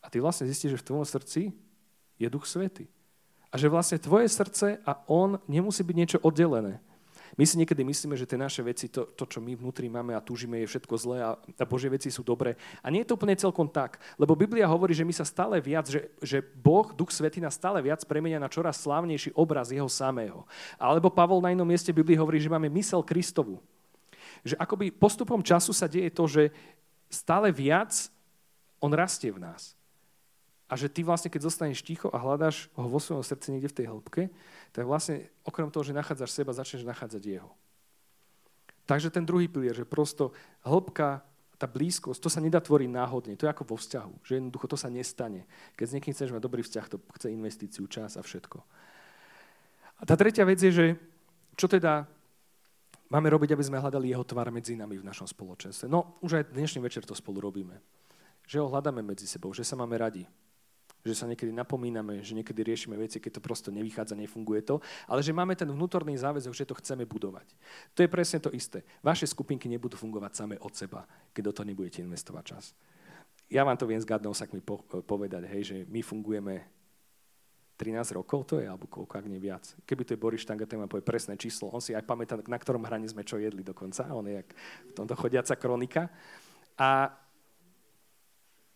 A 0.01 0.09
ty 0.09 0.21
vlastne 0.21 0.49
zistíš, 0.49 0.77
že 0.77 0.81
v 0.81 0.87
tvojom 0.91 1.07
srdci 1.07 1.41
je 2.17 2.27
Duch 2.29 2.45
Svety. 2.45 2.85
A 3.49 3.55
že 3.55 3.71
vlastne 3.71 4.01
tvoje 4.01 4.27
srdce 4.27 4.83
a 4.83 4.99
on 5.07 5.39
nemusí 5.47 5.85
byť 5.85 5.95
niečo 5.95 6.19
oddelené. 6.19 6.83
My 7.35 7.43
si 7.43 7.59
niekedy 7.59 7.83
myslíme, 7.83 8.15
že 8.15 8.23
tie 8.23 8.39
naše 8.39 8.63
veci, 8.63 8.87
to, 8.87 9.11
to 9.11 9.27
čo 9.27 9.43
my 9.43 9.59
vnútri 9.59 9.91
máme 9.91 10.15
a 10.15 10.23
túžime, 10.23 10.63
je 10.63 10.71
všetko 10.71 10.95
zlé 10.95 11.17
a, 11.19 11.35
a 11.35 11.65
Božie 11.67 11.91
veci 11.91 12.07
sú 12.07 12.23
dobré. 12.23 12.55
A 12.79 12.87
nie 12.87 13.03
je 13.03 13.11
to 13.11 13.19
úplne 13.19 13.35
celkom 13.35 13.67
tak. 13.67 13.99
Lebo 14.15 14.39
Biblia 14.39 14.71
hovorí, 14.71 14.95
že 14.95 15.03
my 15.03 15.11
sa 15.11 15.27
stále 15.27 15.59
viac, 15.59 15.83
že, 15.91 16.07
že 16.23 16.39
Boh, 16.39 16.95
Duch 16.95 17.11
Svety 17.11 17.43
nás 17.43 17.59
stále 17.59 17.83
viac 17.83 18.07
premenia 18.07 18.39
na 18.39 18.47
čoraz 18.47 18.79
slávnejší 18.79 19.35
obraz 19.35 19.67
Jeho 19.67 19.91
samého. 19.91 20.47
Alebo 20.79 21.11
Pavol 21.11 21.43
na 21.43 21.51
inom 21.51 21.67
mieste 21.67 21.91
Biblii 21.91 22.15
hovorí, 22.15 22.39
že 22.39 22.47
máme 22.47 22.71
mysel 22.71 23.03
Kristovu. 23.03 23.59
Že 24.47 24.55
akoby 24.55 24.95
postupom 24.95 25.43
času 25.43 25.75
sa 25.75 25.91
deje 25.91 26.07
to, 26.15 26.23
že 26.31 26.55
stále 27.15 27.55
viac 27.55 28.11
on 28.83 28.91
rastie 28.91 29.31
v 29.31 29.39
nás. 29.39 29.73
A 30.65 30.73
že 30.73 30.89
ty 30.89 31.05
vlastne, 31.05 31.29
keď 31.29 31.45
zostaneš 31.45 31.85
ticho 31.85 32.09
a 32.09 32.17
hľadáš 32.17 32.73
ho 32.73 32.89
vo 32.89 32.97
svojom 32.97 33.21
srdci 33.21 33.53
niekde 33.53 33.69
v 33.69 33.77
tej 33.77 33.85
hĺbke, 33.89 34.23
tak 34.73 34.83
vlastne 34.83 35.29
okrem 35.45 35.69
toho, 35.69 35.85
že 35.85 35.93
nachádzaš 35.93 36.33
seba, 36.33 36.57
začneš 36.57 36.83
nachádzať 36.83 37.21
jeho. 37.21 37.53
Takže 38.89 39.13
ten 39.13 39.25
druhý 39.25 39.45
pilier, 39.45 39.77
že 39.77 39.85
prosto 39.85 40.33
hĺbka, 40.65 41.21
tá 41.55 41.65
blízkosť, 41.69 42.19
to 42.19 42.29
sa 42.29 42.43
nedá 42.43 42.59
tvoriť 42.59 42.89
náhodne. 42.91 43.37
To 43.37 43.45
je 43.47 43.53
ako 43.53 43.63
vo 43.63 43.77
vzťahu, 43.77 44.13
že 44.25 44.41
jednoducho 44.41 44.67
to 44.67 44.77
sa 44.77 44.91
nestane. 44.91 45.47
Keď 45.79 45.85
s 45.85 45.95
niekým 45.95 46.13
chceš 46.13 46.33
mať 46.33 46.41
dobrý 46.43 46.61
vzťah, 46.65 46.85
to 46.91 46.97
chce 47.15 47.27
investíciu, 47.31 47.85
čas 47.87 48.17
a 48.17 48.21
všetko. 48.25 48.57
A 49.95 50.03
tá 50.03 50.19
tretia 50.19 50.43
vec 50.43 50.59
je, 50.59 50.73
že 50.73 50.85
čo 51.55 51.71
teda 51.71 52.09
máme 53.09 53.27
robiť, 53.29 53.53
aby 53.53 53.63
sme 53.65 53.81
hľadali 53.81 54.11
jeho 54.11 54.25
tvár 54.25 54.49
medzi 54.49 54.73
nami 54.77 54.97
v 54.99 55.07
našom 55.07 55.27
spoločenstve. 55.29 55.85
No, 55.89 56.17
už 56.21 56.41
aj 56.41 56.43
dnešný 56.53 56.81
večer 56.81 57.05
to 57.05 57.17
spolu 57.17 57.41
robíme. 57.43 57.77
Že 58.45 58.61
ho 58.61 58.71
hľadáme 58.71 59.01
medzi 59.01 59.25
sebou, 59.25 59.53
že 59.53 59.65
sa 59.65 59.73
máme 59.73 59.97
radi, 59.97 60.25
že 61.05 61.13
sa 61.13 61.29
niekedy 61.29 61.53
napomíname, 61.53 62.25
že 62.25 62.33
niekedy 62.33 62.65
riešime 62.65 62.97
veci, 62.97 63.21
keď 63.21 63.37
to 63.37 63.45
prosto 63.45 63.69
nevychádza, 63.69 64.17
nefunguje 64.17 64.65
to, 64.65 64.81
ale 65.05 65.21
že 65.21 65.29
máme 65.29 65.53
ten 65.53 65.69
vnútorný 65.69 66.17
záväzok, 66.17 66.53
že 66.57 66.65
to 66.65 66.77
chceme 66.81 67.05
budovať. 67.05 67.45
To 67.93 68.01
je 68.01 68.09
presne 68.09 68.41
to 68.41 68.49
isté. 68.49 68.81
Vaše 69.05 69.29
skupinky 69.29 69.69
nebudú 69.69 69.97
fungovať 70.01 70.31
same 70.33 70.55
od 70.57 70.73
seba, 70.73 71.05
keď 71.29 71.41
do 71.45 71.53
toho 71.53 71.65
nebudete 71.69 72.01
investovať 72.01 72.43
čas. 72.43 72.73
Ja 73.45 73.61
vám 73.61 73.77
to 73.77 73.85
viem 73.85 74.01
s 74.01 74.09
Gadnou 74.09 74.33
sa 74.33 74.49
mi 74.49 74.65
povedať, 75.05 75.45
hej, 75.45 75.61
že 75.61 75.77
my 75.85 76.01
fungujeme 76.01 76.65
13 77.75 78.15
rokov 78.15 78.47
to 78.47 78.63
je, 78.63 78.67
alebo 78.71 78.87
koľko, 78.87 79.19
ak 79.19 79.27
nie 79.27 79.39
viac. 79.39 79.67
Keby 79.83 80.07
to 80.07 80.13
je 80.15 80.19
Boris 80.19 80.41
Štanga, 80.47 80.63
ten 80.63 80.79
povie 80.87 81.03
presné 81.03 81.35
číslo. 81.35 81.67
On 81.75 81.83
si 81.83 81.91
aj 81.91 82.07
pamätá, 82.07 82.39
na 82.47 82.55
ktorom 82.55 82.87
hrane 82.87 83.03
sme 83.03 83.27
čo 83.27 83.35
jedli 83.35 83.67
dokonca. 83.67 84.07
On 84.15 84.23
je 84.23 84.39
jak 84.39 84.49
v 84.87 84.93
tomto 84.95 85.15
chodiaca 85.19 85.59
kronika. 85.59 86.07
A, 86.79 87.11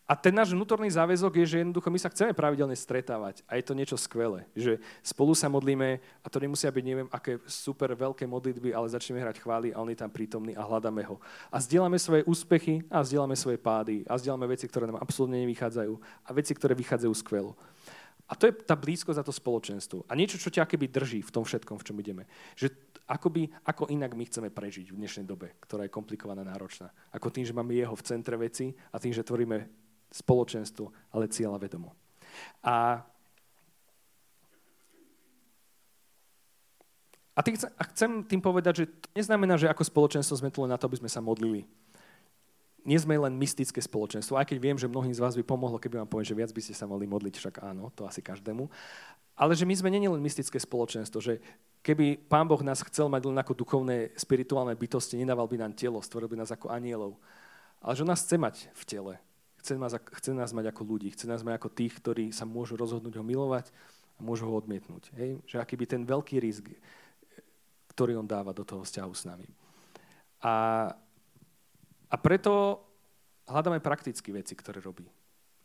a 0.03 0.13
ten 0.19 0.35
náš 0.35 0.51
vnútorný 0.51 0.91
záväzok 0.91 1.31
je, 1.39 1.45
že 1.47 1.57
jednoducho 1.63 1.87
my 1.87 1.99
sa 1.99 2.11
chceme 2.11 2.35
pravidelne 2.35 2.75
stretávať. 2.75 3.39
A 3.47 3.55
je 3.55 3.63
to 3.63 3.71
niečo 3.71 3.95
skvelé. 3.95 4.43
Že 4.51 4.83
spolu 4.99 5.31
sa 5.31 5.47
modlíme 5.47 6.03
a 6.19 6.27
to 6.27 6.43
nemusia 6.43 6.67
byť 6.67 6.83
neviem 6.83 7.07
aké 7.07 7.39
super 7.47 7.95
veľké 7.95 8.27
modlitby, 8.27 8.75
ale 8.75 8.91
začneme 8.91 9.23
hrať 9.23 9.39
chvály 9.39 9.71
a 9.71 9.79
on 9.79 9.87
je 9.87 9.95
tam 9.95 10.11
prítomný 10.11 10.59
a 10.59 10.67
hľadáme 10.67 11.07
ho. 11.07 11.23
A 11.47 11.63
zdieľame 11.63 11.95
svoje 11.95 12.27
úspechy 12.27 12.83
a 12.91 12.99
zdieľame 12.99 13.39
svoje 13.39 13.63
pády 13.63 14.03
a 14.11 14.19
zdieľame 14.19 14.51
veci, 14.51 14.67
ktoré 14.67 14.91
nám 14.91 14.99
absolútne 14.99 15.39
nevychádzajú 15.47 15.93
a 16.27 16.29
veci, 16.35 16.51
ktoré 16.51 16.75
vychádzajú 16.75 17.15
skvelo. 17.15 17.55
A 18.29 18.37
to 18.37 18.45
je 18.45 18.53
tá 18.53 18.77
blízkosť 18.77 19.17
za 19.17 19.25
to 19.25 19.33
spoločenstvo. 19.33 20.05
A 20.05 20.13
niečo, 20.13 20.37
čo 20.37 20.53
ťa 20.53 20.69
keby 20.69 20.93
drží 20.93 21.25
v 21.25 21.33
tom 21.33 21.41
všetkom, 21.41 21.81
v 21.81 21.85
čom 21.89 21.97
ideme. 21.97 22.29
Že 22.53 22.69
akoby, 23.09 23.49
ako 23.65 23.89
inak 23.89 24.13
my 24.13 24.23
chceme 24.29 24.53
prežiť 24.53 24.93
v 24.93 24.99
dnešnej 25.01 25.25
dobe, 25.25 25.57
ktorá 25.57 25.89
je 25.89 25.95
komplikovaná, 25.97 26.45
náročná. 26.45 26.93
Ako 27.09 27.33
tým, 27.33 27.41
že 27.41 27.57
máme 27.57 27.73
jeho 27.73 27.97
v 27.97 28.05
centre 28.05 28.37
veci 28.37 28.69
a 28.93 29.01
tým, 29.01 29.17
že 29.17 29.25
tvoríme 29.25 29.65
spoločenstvo, 30.13 30.93
ale 31.09 31.33
cieľa 31.33 31.57
vedomo. 31.57 31.97
A, 32.61 33.01
a, 37.33 37.39
tým, 37.41 37.57
a 37.57 37.83
chcem 37.89 38.11
tým 38.29 38.41
povedať, 38.45 38.85
že 38.85 38.85
to 38.93 39.07
neznamená, 39.17 39.57
že 39.57 39.73
ako 39.73 39.81
spoločenstvo 39.81 40.37
sme 40.37 40.53
tu 40.53 40.61
len 40.61 40.69
na 40.69 40.77
to, 40.77 40.85
aby 40.85 41.01
sme 41.01 41.09
sa 41.09 41.17
modlili 41.17 41.65
nie 42.83 42.99
sme 42.99 43.19
len 43.19 43.35
mystické 43.35 43.79
spoločenstvo, 43.83 44.39
aj 44.39 44.49
keď 44.49 44.57
viem, 44.59 44.77
že 44.79 44.87
mnohým 44.87 45.11
z 45.11 45.19
vás 45.19 45.35
by 45.35 45.43
pomohlo, 45.43 45.79
keby 45.79 46.03
vám 46.03 46.09
poviem, 46.09 46.27
že 46.27 46.37
viac 46.37 46.51
by 46.51 46.61
ste 46.63 46.75
sa 46.75 46.87
mali 46.87 47.07
modliť, 47.07 47.35
však 47.35 47.55
áno, 47.63 47.91
to 47.95 48.07
asi 48.07 48.23
každému. 48.23 48.67
Ale 49.39 49.55
že 49.55 49.63
my 49.63 49.71
sme 49.71 49.87
nie 49.87 50.03
len 50.03 50.19
mystické 50.19 50.59
spoločenstvo, 50.59 51.23
že 51.23 51.39
keby 51.79 52.27
Pán 52.27 52.43
Boh 52.43 52.59
nás 52.59 52.83
chcel 52.83 53.07
mať 53.07 53.23
len 53.23 53.39
ako 53.39 53.55
duchovné, 53.55 54.11
spirituálne 54.19 54.75
bytosti, 54.75 55.15
nedával 55.15 55.47
by 55.47 55.63
nám 55.63 55.73
telo, 55.79 56.03
stvoril 56.03 56.27
by 56.27 56.43
nás 56.43 56.51
ako 56.51 56.67
anielov. 56.67 57.15
Ale 57.79 57.95
že 57.95 58.03
nás 58.03 58.27
chce 58.27 58.35
mať 58.35 58.55
v 58.75 58.83
tele. 58.83 59.13
Chce 59.63 59.79
nás, 59.79 59.95
chce 59.95 60.31
nás 60.35 60.51
mať 60.51 60.71
ako 60.71 60.81
ľudí, 60.83 61.11
chce 61.15 61.27
nás 61.27 61.43
mať 61.43 61.55
ako 61.59 61.69
tých, 61.71 61.93
ktorí 61.99 62.25
sa 62.35 62.43
môžu 62.43 62.75
rozhodnúť 62.75 63.15
ho 63.19 63.23
milovať 63.23 63.71
a 64.15 64.19
môžu 64.23 64.47
ho 64.47 64.55
odmietnúť. 64.55 65.11
Hej? 65.15 65.39
Že 65.47 65.55
aký 65.63 65.75
by 65.79 65.85
ten 65.87 66.03
veľký 66.03 66.35
risk, 66.43 66.71
ktorý 67.95 68.19
on 68.19 68.27
dáva 68.27 68.51
do 68.51 68.63
toho 68.63 68.83
vzťahu 68.83 69.11
s 69.15 69.23
nami. 69.27 69.47
A 70.43 70.87
a 72.09 72.15
preto 72.17 72.81
hľadáme 73.45 73.81
prakticky 73.81 74.33
veci, 74.33 74.57
ktoré 74.57 74.81
robí. 74.81 75.05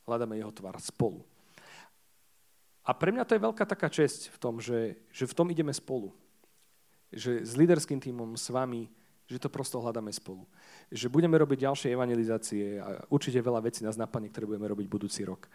Hľadáme 0.05 0.37
jeho 0.37 0.53
tvar 0.53 0.77
spolu. 0.81 1.25
A 2.85 2.93
pre 2.93 3.09
mňa 3.13 3.25
to 3.25 3.33
je 3.37 3.45
veľká 3.45 3.65
taká 3.65 3.89
česť 3.89 4.29
v 4.29 4.37
tom, 4.37 4.61
že, 4.61 5.01
že 5.09 5.25
v 5.25 5.37
tom 5.37 5.49
ideme 5.49 5.73
spolu. 5.73 6.13
Že 7.09 7.41
s 7.41 7.53
líderským 7.57 7.97
týmom, 7.97 8.37
s 8.37 8.53
vami, 8.53 8.93
že 9.25 9.41
to 9.41 9.49
prosto 9.49 9.81
hľadáme 9.81 10.13
spolu. 10.13 10.45
Že 10.93 11.09
budeme 11.09 11.41
robiť 11.41 11.65
ďalšie 11.65 11.97
evangelizácie 11.97 12.77
a 12.77 13.01
určite 13.09 13.41
veľa 13.41 13.65
vecí 13.65 13.81
nás 13.81 13.97
napadne, 13.97 14.29
ktoré 14.29 14.45
budeme 14.45 14.69
robiť 14.69 14.87
budúci 14.89 15.25
rok 15.25 15.49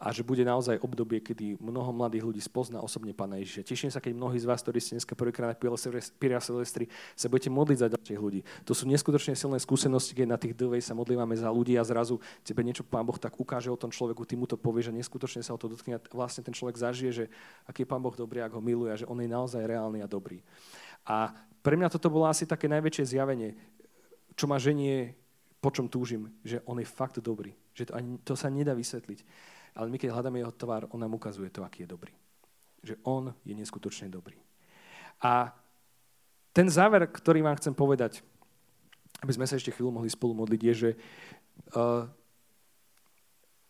a 0.00 0.16
že 0.16 0.24
bude 0.24 0.40
naozaj 0.40 0.80
obdobie, 0.80 1.20
kedy 1.20 1.60
mnoho 1.60 1.92
mladých 1.92 2.24
ľudí 2.24 2.40
spozná 2.40 2.80
osobne 2.80 3.12
Pána 3.12 3.36
Ježiša. 3.36 3.68
Teším 3.68 3.92
sa, 3.92 4.00
keď 4.00 4.16
mnohí 4.16 4.40
z 4.40 4.48
vás, 4.48 4.64
ktorí 4.64 4.80
ste 4.80 4.96
dneska 4.96 5.12
prvýkrát 5.12 5.52
na 5.52 5.56
Piria 6.16 6.40
Silvestri, 6.40 6.88
sa 7.12 7.28
budete 7.28 7.52
modliť 7.52 7.78
za 7.84 7.88
ďalších 7.92 8.16
ľudí. 8.16 8.40
To 8.64 8.72
sú 8.72 8.88
neskutočne 8.88 9.36
silné 9.36 9.60
skúsenosti, 9.60 10.16
keď 10.16 10.26
na 10.32 10.40
tých 10.40 10.56
dvej 10.56 10.80
sa 10.80 10.96
modlívame 10.96 11.36
za 11.36 11.52
ľudí 11.52 11.76
a 11.76 11.84
zrazu 11.84 12.16
tebe 12.40 12.64
niečo 12.64 12.80
Pán 12.80 13.04
Boh 13.04 13.20
tak 13.20 13.36
ukáže 13.36 13.68
o 13.68 13.76
tom 13.76 13.92
človeku, 13.92 14.24
ty 14.24 14.40
mu 14.40 14.48
to 14.48 14.56
povie, 14.56 14.80
že 14.80 14.88
neskutočne 14.88 15.44
sa 15.44 15.52
o 15.52 15.60
to 15.60 15.68
dotkne 15.68 16.00
a 16.00 16.02
vlastne 16.16 16.40
ten 16.40 16.56
človek 16.56 16.80
zažije, 16.80 17.12
že 17.12 17.24
aký 17.68 17.84
je 17.84 17.90
Pán 17.92 18.00
Boh 18.00 18.16
dobrý, 18.16 18.40
ak 18.40 18.56
ho 18.56 18.64
miluje 18.64 18.88
a 18.88 18.96
že 18.96 19.04
on 19.04 19.20
je 19.20 19.28
naozaj 19.28 19.60
reálny 19.68 20.00
a 20.00 20.08
dobrý. 20.08 20.40
A 21.04 21.28
pre 21.60 21.76
mňa 21.76 21.92
toto 21.92 22.08
bolo 22.08 22.24
asi 22.24 22.48
také 22.48 22.72
najväčšie 22.72 23.20
zjavenie, 23.20 23.52
čo 24.32 24.48
ma 24.48 24.56
ženie, 24.56 25.12
po 25.60 25.68
čom 25.68 25.92
túžim, 25.92 26.32
že 26.40 26.64
on 26.64 26.80
je 26.80 26.88
fakt 26.88 27.20
dobrý. 27.20 27.52
Že 27.76 27.84
to, 27.84 27.92
ani, 27.92 28.10
to 28.24 28.32
sa 28.32 28.48
nedá 28.48 28.72
vysvetliť 28.72 29.20
ale 29.74 29.86
my 29.88 29.96
keď 29.98 30.14
hľadáme 30.14 30.42
jeho 30.42 30.54
tvár, 30.54 30.86
on 30.90 31.00
nám 31.00 31.14
ukazuje 31.14 31.50
to, 31.50 31.62
aký 31.62 31.84
je 31.84 31.92
dobrý. 31.92 32.12
Že 32.82 32.94
on 33.04 33.34
je 33.44 33.54
neskutočne 33.54 34.08
dobrý. 34.08 34.38
A 35.20 35.52
ten 36.50 36.66
záver, 36.66 37.06
ktorý 37.06 37.44
vám 37.44 37.58
chcem 37.60 37.74
povedať, 37.76 38.24
aby 39.20 39.32
sme 39.36 39.46
sa 39.46 39.60
ešte 39.60 39.70
chvíľu 39.70 40.00
mohli 40.00 40.10
spolu 40.10 40.32
modliť, 40.32 40.60
je, 40.64 40.74
že 40.74 40.90
uh, 41.76 42.08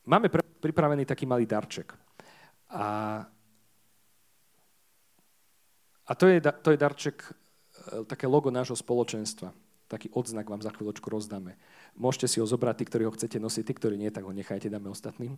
máme 0.06 0.30
pripravený 0.62 1.04
taký 1.04 1.26
malý 1.26 1.44
darček. 1.44 1.90
A, 2.70 2.86
a 6.06 6.12
to, 6.14 6.30
je, 6.30 6.38
to 6.38 6.68
je 6.70 6.78
darček, 6.78 7.18
uh, 7.26 8.06
také 8.06 8.30
logo 8.30 8.48
nášho 8.48 8.78
spoločenstva. 8.78 9.50
Taký 9.90 10.14
odznak 10.14 10.46
vám 10.46 10.62
za 10.62 10.70
chvíľočku 10.70 11.10
rozdáme. 11.10 11.58
Môžete 11.98 12.30
si 12.30 12.38
ho 12.38 12.46
zobrať, 12.46 12.78
tí, 12.78 12.84
ktorí 12.86 13.02
ho 13.10 13.12
chcete 13.12 13.42
nosiť, 13.42 13.64
tí, 13.66 13.72
ktorí 13.74 13.98
nie, 13.98 14.14
tak 14.14 14.22
ho 14.22 14.30
nechajte, 14.30 14.70
dáme 14.70 14.86
ostatným. 14.86 15.34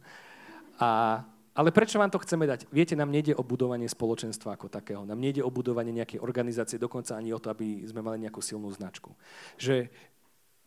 A, 0.81 1.21
ale 1.53 1.69
prečo 1.75 2.01
vám 2.01 2.09
to 2.09 2.23
chceme 2.23 2.49
dať? 2.49 2.71
Viete, 2.73 2.97
nám 2.97 3.13
nejde 3.13 3.37
o 3.37 3.45
budovanie 3.45 3.91
spoločenstva 3.91 4.57
ako 4.57 4.73
takého. 4.73 5.05
Nám 5.05 5.21
nejde 5.21 5.45
o 5.45 5.53
budovanie 5.53 5.93
nejakej 5.93 6.23
organizácie, 6.23 6.81
dokonca 6.81 7.17
ani 7.17 7.35
o 7.35 7.41
to, 7.43 7.53
aby 7.53 7.85
sme 7.85 8.01
mali 8.01 8.23
nejakú 8.23 8.41
silnú 8.41 8.73
značku. 8.73 9.13
Že 9.61 9.93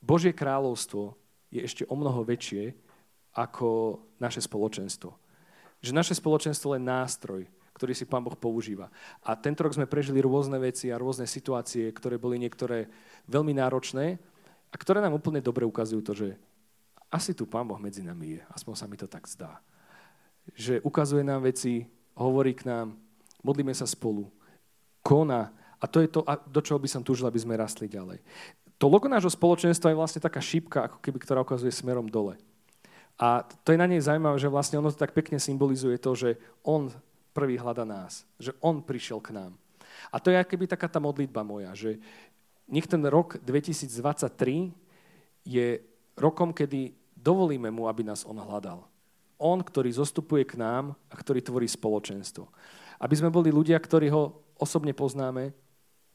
Božie 0.03 0.35
kráľovstvo 0.35 1.17
je 1.49 1.65
ešte 1.65 1.83
o 1.89 1.95
mnoho 1.97 2.21
väčšie 2.21 2.77
ako 3.33 3.99
naše 4.21 4.39
spoločenstvo. 4.45 5.11
Že 5.81 5.91
naše 5.91 6.13
spoločenstvo 6.13 6.77
je 6.77 6.81
nástroj, 6.81 7.41
ktorý 7.75 7.91
si 7.91 8.07
Pán 8.07 8.23
Boh 8.23 8.37
používa. 8.39 8.87
A 9.27 9.35
tento 9.35 9.67
rok 9.67 9.75
sme 9.75 9.89
prežili 9.89 10.23
rôzne 10.23 10.55
veci 10.61 10.87
a 10.89 11.01
rôzne 11.01 11.27
situácie, 11.27 11.91
ktoré 11.91 12.15
boli 12.15 12.39
niektoré 12.39 12.87
veľmi 13.27 13.51
náročné 13.51 14.15
a 14.71 14.75
ktoré 14.79 15.03
nám 15.03 15.19
úplne 15.19 15.43
dobre 15.43 15.67
ukazujú 15.67 16.01
to, 16.01 16.13
že 16.15 16.27
asi 17.11 17.35
tu 17.35 17.43
Pán 17.43 17.67
Boh 17.67 17.77
medzi 17.79 18.01
nami 18.01 18.39
je. 18.39 18.41
Aspoň 18.55 18.73
sa 18.79 18.85
mi 18.87 18.95
to 18.95 19.11
tak 19.11 19.27
zdá. 19.27 19.59
Že 20.53 20.85
ukazuje 20.85 21.25
nám 21.25 21.47
veci, 21.49 21.89
hovorí 22.13 22.53
k 22.53 22.69
nám, 22.69 22.93
modlíme 23.41 23.73
sa 23.73 23.89
spolu, 23.89 24.29
koná. 25.01 25.49
A 25.81 25.85
to 25.89 26.01
je 26.01 26.09
to, 26.09 26.21
do 26.49 26.61
čoho 26.61 26.77
by 26.77 26.89
som 26.89 27.01
túžil, 27.01 27.25
aby 27.25 27.41
sme 27.41 27.57
rastli 27.57 27.89
ďalej. 27.89 28.21
To 28.77 28.91
logo 28.91 29.07
nášho 29.07 29.31
spoločenstva 29.31 29.89
je 29.89 29.99
vlastne 29.99 30.21
taká 30.21 30.43
šípka, 30.43 30.91
ako 30.91 30.97
keby, 30.99 31.17
ktorá 31.23 31.41
ukazuje 31.41 31.71
smerom 31.71 32.11
dole. 32.11 32.35
A 33.15 33.47
to 33.63 33.71
je 33.71 33.79
na 33.79 33.87
nej 33.87 34.03
zaujímavé, 34.03 34.35
že 34.35 34.51
vlastne 34.51 34.75
ono 34.75 34.91
to 34.91 34.99
tak 34.99 35.15
pekne 35.15 35.39
symbolizuje 35.39 35.95
to, 35.95 36.11
že 36.11 36.29
on 36.67 36.91
prvý 37.31 37.55
hľada 37.55 37.87
nás. 37.87 38.27
Že 38.35 38.51
on 38.59 38.83
prišiel 38.83 39.23
k 39.23 39.31
nám. 39.31 39.55
A 40.11 40.19
to 40.19 40.31
je 40.31 40.43
keby 40.43 40.67
taká 40.67 40.91
tá 40.91 40.99
modlitba 40.99 41.39
moja, 41.47 41.71
že 41.71 42.03
nech 42.67 42.83
ten 42.89 42.99
rok 43.07 43.39
2023 43.39 44.75
je 45.47 45.67
rokom, 46.19 46.51
kedy 46.51 46.91
dovolíme 47.15 47.71
mu, 47.71 47.87
aby 47.87 48.03
nás 48.03 48.27
on 48.27 48.35
hľadal. 48.35 48.83
On, 49.37 49.59
ktorý 49.59 49.91
zostupuje 49.91 50.47
k 50.47 50.55
nám 50.59 50.95
a 51.11 51.15
ktorý 51.15 51.43
tvorí 51.43 51.67
spoločenstvo. 51.67 52.47
Aby 52.99 53.15
sme 53.19 53.33
boli 53.33 53.51
ľudia, 53.51 53.75
ktorí 53.75 54.07
ho 54.11 54.39
osobne 54.55 54.95
poznáme, 54.95 55.51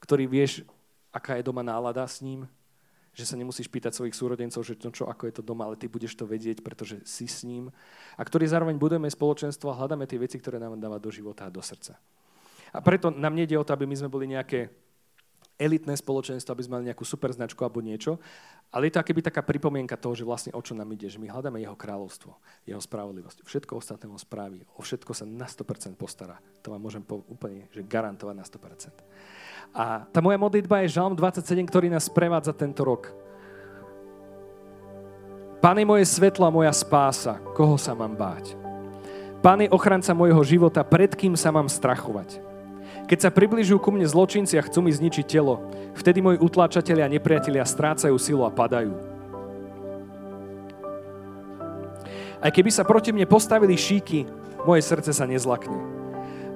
ktorý 0.00 0.25
vieš, 0.25 0.65
aká 1.12 1.37
je 1.37 1.45
doma 1.45 1.61
nálada 1.61 2.07
s 2.09 2.25
ním, 2.25 2.49
že 3.11 3.27
sa 3.27 3.35
nemusíš 3.37 3.67
pýtať 3.67 3.93
svojich 3.93 4.15
súrodencov, 4.15 4.62
že 4.62 4.79
to, 4.79 4.89
čo, 4.95 5.05
ako 5.11 5.27
je 5.27 5.35
to 5.35 5.43
doma, 5.43 5.67
ale 5.67 5.77
ty 5.77 5.91
budeš 5.91 6.15
to 6.15 6.25
vedieť, 6.25 6.62
pretože 6.62 7.03
si 7.05 7.27
s 7.27 7.43
ním. 7.43 7.69
A 8.15 8.23
ktorý 8.23 8.47
zároveň 8.47 8.79
budeme 8.79 9.11
spoločenstvo 9.11 9.75
a 9.75 9.79
hľadáme 9.83 10.07
tie 10.07 10.17
veci, 10.17 10.39
ktoré 10.39 10.62
nám 10.62 10.79
dáva 10.79 11.03
do 11.03 11.11
života 11.11 11.50
a 11.50 11.53
do 11.53 11.61
srdca. 11.61 11.99
A 12.71 12.79
preto 12.79 13.11
nám 13.11 13.35
nejde 13.35 13.59
o 13.59 13.67
to, 13.67 13.75
aby 13.75 13.83
my 13.83 13.99
sme 13.99 14.09
boli 14.09 14.31
nejaké 14.31 14.71
elitné 15.61 15.93
spoločenstvo, 15.93 16.57
aby 16.57 16.64
sme 16.64 16.81
mali 16.81 16.88
nejakú 16.88 17.05
super 17.05 17.29
značku 17.29 17.61
alebo 17.61 17.85
niečo, 17.85 18.17
ale 18.73 18.88
je 18.88 18.97
to 18.97 19.02
akéby 19.05 19.21
taká 19.21 19.45
pripomienka 19.45 20.00
toho, 20.00 20.17
že 20.17 20.25
vlastne 20.25 20.57
o 20.57 20.62
čo 20.64 20.73
nám 20.73 20.88
ide, 20.97 21.12
že 21.12 21.21
my 21.21 21.29
hľadáme 21.29 21.61
jeho 21.61 21.76
kráľovstvo, 21.76 22.33
jeho 22.64 22.81
spravodlivosť. 22.81 23.45
Všetko 23.45 23.76
ostatné 23.76 24.09
on 24.09 24.17
spraví, 24.17 24.64
o 24.75 24.81
všetko 24.81 25.12
sa 25.12 25.29
na 25.29 25.45
100% 25.45 26.00
postará. 26.00 26.40
To 26.64 26.73
vám 26.73 26.81
môžem 26.81 27.05
po, 27.05 27.21
úplne 27.29 27.69
že 27.76 27.85
garantovať 27.85 28.35
na 28.35 28.45
100%. 28.49 29.76
A 29.76 30.09
tá 30.09 30.19
moja 30.25 30.40
modlitba 30.40 30.83
je 30.83 30.97
Žalm 30.97 31.14
27, 31.14 31.45
ktorý 31.69 31.93
nás 31.93 32.09
prevádza 32.09 32.57
tento 32.57 32.83
rok. 32.83 33.12
Pane 35.61 35.85
moje 35.85 36.09
svetlo 36.09 36.49
a 36.49 36.55
moja 36.55 36.73
spása, 36.73 37.37
koho 37.52 37.76
sa 37.76 37.93
mám 37.93 38.17
báť? 38.17 38.57
Pane 39.45 39.69
ochranca 39.69 40.17
mojho 40.17 40.40
života, 40.40 40.81
pred 40.81 41.12
kým 41.12 41.37
sa 41.37 41.52
mám 41.52 41.69
strachovať? 41.69 42.50
Keď 43.11 43.26
sa 43.26 43.35
približujú 43.35 43.83
ku 43.83 43.90
mne 43.90 44.07
zločinci 44.07 44.55
a 44.55 44.62
chcú 44.62 44.87
mi 44.87 44.95
zničiť 44.95 45.26
telo, 45.26 45.67
vtedy 45.99 46.23
moji 46.23 46.38
utláčatelia 46.38 47.11
a 47.11 47.12
nepriatelia 47.12 47.67
strácajú 47.67 48.14
silu 48.23 48.47
a 48.47 48.55
padajú. 48.55 48.95
Aj 52.38 52.55
keby 52.55 52.71
sa 52.71 52.87
proti 52.87 53.11
mne 53.11 53.26
postavili 53.26 53.75
šíky, 53.75 54.31
moje 54.62 54.87
srdce 54.87 55.11
sa 55.11 55.26
nezlakne. 55.26 55.75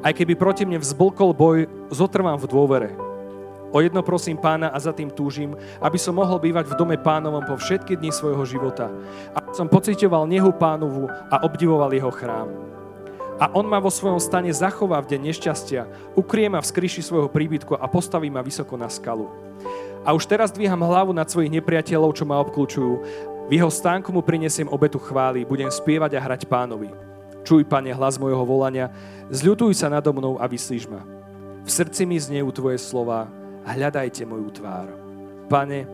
Aj 0.07 0.15
keby 0.15 0.39
proti 0.39 0.63
mne 0.63 0.79
vzblkol 0.79 1.35
boj, 1.35 1.67
zotrvám 1.91 2.39
v 2.39 2.47
dôvere. 2.47 2.91
O 3.75 3.83
jedno 3.83 4.07
prosím 4.07 4.39
pána 4.39 4.71
a 4.71 4.79
za 4.79 4.95
tým 4.95 5.11
túžim, 5.11 5.59
aby 5.83 5.99
som 5.99 6.15
mohol 6.15 6.39
bývať 6.39 6.71
v 6.71 6.79
dome 6.79 6.95
pánovom 6.95 7.43
po 7.43 7.59
všetky 7.59 7.99
dni 7.99 8.15
svojho 8.15 8.47
života. 8.47 8.95
A 9.35 9.43
som 9.51 9.67
pocitoval 9.67 10.31
nehu 10.31 10.55
pánovu 10.55 11.11
a 11.11 11.43
obdivoval 11.43 11.91
jeho 11.91 12.15
chrám 12.15 12.74
a 13.35 13.51
on 13.51 13.67
ma 13.67 13.83
vo 13.83 13.91
svojom 13.91 14.23
stane 14.23 14.51
zachová 14.55 15.03
v 15.03 15.17
deň 15.17 15.21
nešťastia, 15.35 15.83
ukrie 16.15 16.47
ma 16.47 16.63
v 16.63 16.71
skryši 16.71 17.03
svojho 17.03 17.27
príbytku 17.27 17.75
a 17.75 17.87
postaví 17.91 18.31
ma 18.31 18.47
vysoko 18.47 18.79
na 18.79 18.87
skalu. 18.87 19.27
A 20.07 20.15
už 20.15 20.31
teraz 20.31 20.55
dvíham 20.55 20.79
hlavu 20.79 21.11
nad 21.11 21.27
svojich 21.27 21.51
nepriateľov, 21.51 22.15
čo 22.15 22.23
ma 22.23 22.39
obklúčujú. 22.39 22.95
V 23.49 23.53
jeho 23.53 23.73
stánku 23.73 24.15
mu 24.15 24.23
prinesiem 24.23 24.71
obetu 24.71 25.03
chvály, 25.03 25.43
budem 25.43 25.67
spievať 25.67 26.15
a 26.15 26.23
hrať 26.23 26.47
pánovi. 26.47 26.93
Čuj, 27.43 27.67
pane, 27.67 27.91
hlas 27.91 28.17
mojho 28.21 28.45
volania, 28.47 28.93
zľutuj 29.35 29.75
sa 29.77 29.91
nado 29.91 30.15
mnou 30.15 30.39
a 30.39 30.47
vyslíš 30.47 30.87
ma. 30.87 31.03
V 31.65 31.71
srdci 31.73 32.07
mi 32.07 32.21
znejú 32.21 32.53
tvoje 32.55 32.79
slova, 32.79 33.27
hľadajte 33.67 34.23
moju 34.29 34.49
tvár. 34.53 34.89
Pane, 35.49 35.89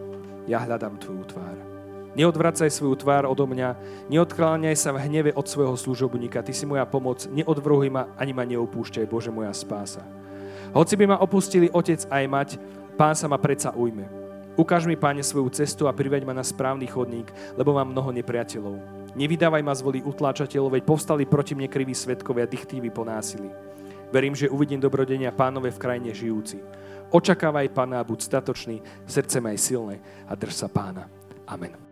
ja 0.44 0.60
hľadám 0.60 0.98
tvoju 0.98 1.24
tvár. 1.30 1.69
Neodvracaj 2.10 2.74
svoju 2.74 2.98
tvár 2.98 3.22
odo 3.30 3.46
mňa, 3.46 3.78
neodkláňaj 4.10 4.74
sa 4.74 4.90
v 4.90 5.06
hneve 5.06 5.30
od 5.30 5.46
svojho 5.46 5.78
služobníka. 5.78 6.42
Ty 6.42 6.50
si 6.50 6.66
moja 6.66 6.82
pomoc, 6.82 7.22
neodvrhuj 7.30 7.86
ma, 7.86 8.10
ani 8.18 8.34
ma 8.34 8.42
neopúšťaj, 8.42 9.06
Bože 9.06 9.30
moja 9.30 9.54
spása. 9.54 10.02
Hoci 10.74 10.94
by 10.98 11.14
ma 11.14 11.16
opustili 11.22 11.70
otec 11.70 12.02
aj 12.10 12.24
mať, 12.26 12.48
pán 12.98 13.14
sa 13.14 13.30
ma 13.30 13.38
predsa 13.38 13.70
ujme. 13.70 14.06
Ukáž 14.58 14.84
mi, 14.90 14.98
páne, 14.98 15.22
svoju 15.22 15.48
cestu 15.54 15.86
a 15.86 15.94
priveď 15.94 16.26
ma 16.26 16.34
na 16.34 16.42
správny 16.42 16.90
chodník, 16.90 17.30
lebo 17.54 17.72
mám 17.78 17.94
mnoho 17.94 18.10
nepriateľov. 18.10 18.76
Nevydávaj 19.14 19.62
ma 19.62 19.74
z 19.74 19.82
voli 19.82 20.00
utláčateľov, 20.02 20.74
veď 20.74 20.82
povstali 20.86 21.24
proti 21.26 21.54
mne 21.54 21.70
kriví 21.70 21.94
svetkovia 21.94 22.46
dychtívy 22.46 22.90
po 22.90 23.06
násilí. 23.06 23.50
Verím, 24.10 24.34
že 24.34 24.50
uvidím 24.50 24.82
dobrodenia 24.82 25.30
pánové 25.30 25.70
v 25.70 25.78
krajine 25.78 26.10
žijúci. 26.10 26.58
Očakávaj 27.14 27.70
pána 27.70 28.02
buď 28.02 28.18
statočný, 28.26 28.76
srdce 29.06 29.38
aj 29.38 29.58
silné 29.58 29.96
a 30.26 30.34
drž 30.34 30.66
sa 30.66 30.68
pána. 30.70 31.06
Amen. 31.46 31.89